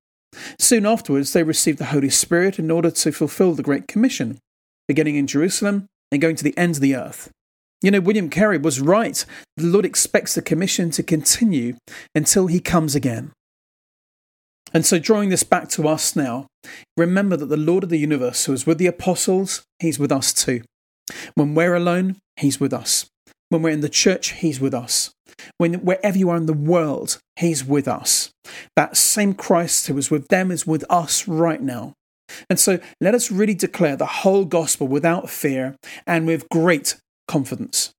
Soon 0.58 0.86
afterwards, 0.86 1.32
they 1.32 1.42
received 1.42 1.78
the 1.78 1.86
Holy 1.86 2.10
Spirit 2.10 2.58
in 2.58 2.70
order 2.70 2.90
to 2.90 3.12
fulfill 3.12 3.54
the 3.54 3.62
Great 3.62 3.88
Commission, 3.88 4.38
beginning 4.86 5.16
in 5.16 5.26
Jerusalem 5.26 5.86
and 6.12 6.20
going 6.20 6.36
to 6.36 6.44
the 6.44 6.56
ends 6.56 6.78
of 6.78 6.82
the 6.82 6.96
earth. 6.96 7.30
You 7.82 7.92
know, 7.92 8.00
William 8.00 8.28
Carey 8.28 8.58
was 8.58 8.80
right. 8.80 9.24
The 9.56 9.66
Lord 9.66 9.84
expects 9.84 10.34
the 10.34 10.42
commission 10.42 10.90
to 10.90 11.02
continue 11.02 11.76
until 12.14 12.48
he 12.48 12.60
comes 12.60 12.94
again. 12.94 13.32
And 14.74 14.84
so, 14.84 14.98
drawing 14.98 15.30
this 15.30 15.44
back 15.44 15.68
to 15.70 15.88
us 15.88 16.14
now, 16.14 16.46
remember 16.96 17.36
that 17.36 17.46
the 17.46 17.56
Lord 17.56 17.84
of 17.84 17.90
the 17.90 17.98
universe, 17.98 18.44
who 18.44 18.52
was 18.52 18.66
with 18.66 18.78
the 18.78 18.86
apostles, 18.86 19.62
he's 19.78 19.98
with 19.98 20.12
us 20.12 20.32
too. 20.32 20.62
When 21.34 21.54
we're 21.54 21.74
alone, 21.74 22.16
he's 22.36 22.60
with 22.60 22.74
us. 22.74 23.06
When 23.48 23.62
we're 23.62 23.70
in 23.70 23.80
the 23.80 23.88
church, 23.88 24.32
he's 24.32 24.60
with 24.60 24.74
us. 24.74 25.10
When 25.56 25.74
wherever 25.74 26.18
you 26.18 26.28
are 26.30 26.36
in 26.36 26.46
the 26.46 26.52
world, 26.52 27.18
he's 27.36 27.64
with 27.64 27.88
us. 27.88 28.30
That 28.76 28.96
same 28.96 29.34
Christ 29.34 29.86
who 29.86 29.94
was 29.94 30.10
with 30.10 30.28
them 30.28 30.50
is 30.50 30.66
with 30.66 30.84
us 30.90 31.26
right 31.26 31.62
now. 31.62 31.94
And 32.50 32.60
so 32.60 32.78
let 33.00 33.14
us 33.14 33.30
really 33.30 33.54
declare 33.54 33.96
the 33.96 34.04
whole 34.04 34.44
gospel 34.44 34.86
without 34.86 35.30
fear 35.30 35.76
and 36.06 36.26
with 36.26 36.48
great 36.50 36.96
confidence. 37.28 37.92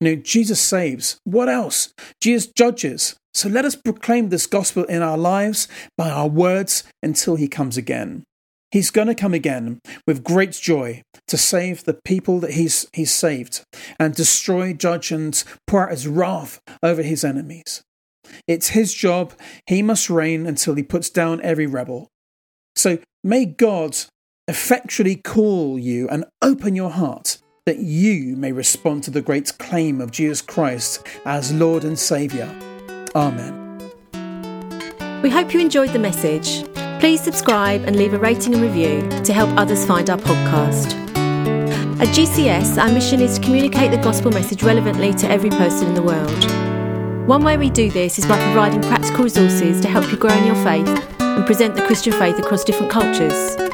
You 0.00 0.10
know, 0.10 0.22
Jesus 0.22 0.60
saves. 0.60 1.18
What 1.24 1.48
else? 1.48 1.92
Jesus 2.20 2.50
judges. 2.56 3.16
So 3.34 3.48
let 3.48 3.64
us 3.64 3.76
proclaim 3.76 4.28
this 4.28 4.46
gospel 4.46 4.84
in 4.84 5.02
our 5.02 5.18
lives 5.18 5.68
by 5.96 6.10
our 6.10 6.28
words 6.28 6.84
until 7.02 7.36
he 7.36 7.48
comes 7.48 7.76
again. 7.76 8.24
He's 8.70 8.90
going 8.90 9.08
to 9.08 9.14
come 9.14 9.34
again 9.34 9.80
with 10.06 10.24
great 10.24 10.52
joy 10.52 11.02
to 11.26 11.36
save 11.36 11.84
the 11.84 11.98
people 12.04 12.38
that 12.40 12.52
he's, 12.52 12.86
he's 12.92 13.12
saved 13.12 13.62
and 13.98 14.14
destroy, 14.14 14.72
judge, 14.72 15.10
and 15.10 15.42
pour 15.66 15.84
out 15.84 15.90
his 15.90 16.06
wrath 16.06 16.60
over 16.82 17.02
his 17.02 17.24
enemies. 17.24 17.82
It's 18.46 18.68
his 18.68 18.92
job. 18.92 19.32
He 19.66 19.82
must 19.82 20.10
reign 20.10 20.46
until 20.46 20.74
he 20.74 20.82
puts 20.82 21.08
down 21.08 21.40
every 21.42 21.66
rebel. 21.66 22.08
So 22.76 22.98
may 23.24 23.46
God 23.46 23.96
effectually 24.46 25.16
call 25.16 25.78
you 25.78 26.08
and 26.08 26.24
open 26.42 26.76
your 26.76 26.90
heart 26.90 27.38
that 27.68 27.80
you 27.80 28.34
may 28.34 28.50
respond 28.50 29.04
to 29.04 29.10
the 29.10 29.20
great 29.20 29.52
claim 29.58 30.00
of 30.00 30.10
Jesus 30.10 30.40
Christ 30.40 31.06
as 31.26 31.52
Lord 31.52 31.84
and 31.84 31.98
Saviour. 31.98 32.48
Amen. 33.14 33.78
We 35.22 35.28
hope 35.28 35.52
you 35.52 35.60
enjoyed 35.60 35.90
the 35.90 35.98
message. 35.98 36.64
Please 36.98 37.20
subscribe 37.20 37.82
and 37.82 37.94
leave 37.94 38.14
a 38.14 38.18
rating 38.18 38.54
and 38.54 38.62
review 38.62 39.06
to 39.22 39.32
help 39.34 39.50
others 39.58 39.84
find 39.84 40.08
our 40.08 40.16
podcast. 40.16 40.94
At 42.00 42.08
GCS, 42.16 42.82
our 42.82 42.90
mission 42.90 43.20
is 43.20 43.38
to 43.38 43.44
communicate 43.44 43.90
the 43.90 43.98
gospel 43.98 44.30
message 44.30 44.62
relevantly 44.62 45.12
to 45.12 45.28
every 45.28 45.50
person 45.50 45.88
in 45.88 45.94
the 45.94 46.02
world. 46.02 47.28
One 47.28 47.44
way 47.44 47.58
we 47.58 47.68
do 47.68 47.90
this 47.90 48.18
is 48.18 48.24
by 48.24 48.42
providing 48.44 48.80
practical 48.80 49.24
resources 49.24 49.82
to 49.82 49.88
help 49.88 50.10
you 50.10 50.16
grow 50.16 50.32
in 50.32 50.46
your 50.46 50.64
faith 50.64 50.88
and 51.20 51.44
present 51.44 51.76
the 51.76 51.82
Christian 51.82 52.14
faith 52.14 52.38
across 52.38 52.64
different 52.64 52.90
cultures. 52.90 53.67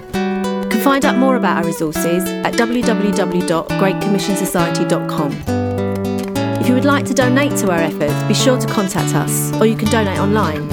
Can 0.75 0.83
find 0.83 1.05
out 1.05 1.19
more 1.19 1.37
about 1.37 1.59
our 1.59 1.65
resources 1.65 2.25
at 2.25 2.55
www.greatcommissionsociety.com. 2.55 5.33
If 6.61 6.67
you 6.67 6.75
would 6.75 6.85
like 6.85 7.05
to 7.05 7.15
donate 7.15 7.57
to 7.59 7.71
our 7.71 7.79
efforts, 7.79 8.21
be 8.25 8.35
sure 8.35 8.59
to 8.59 8.67
contact 8.67 9.15
us, 9.15 9.53
or 9.61 9.67
you 9.67 9.77
can 9.77 9.89
donate 9.89 10.19
online. 10.19 10.69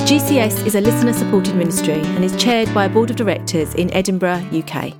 GCS 0.00 0.66
is 0.66 0.74
a 0.74 0.82
listener 0.82 1.14
supported 1.14 1.56
ministry 1.56 1.94
and 1.94 2.26
is 2.26 2.36
chaired 2.36 2.74
by 2.74 2.84
a 2.84 2.90
board 2.90 3.08
of 3.08 3.16
directors 3.16 3.74
in 3.74 3.90
Edinburgh, 3.94 4.46
UK. 4.52 4.92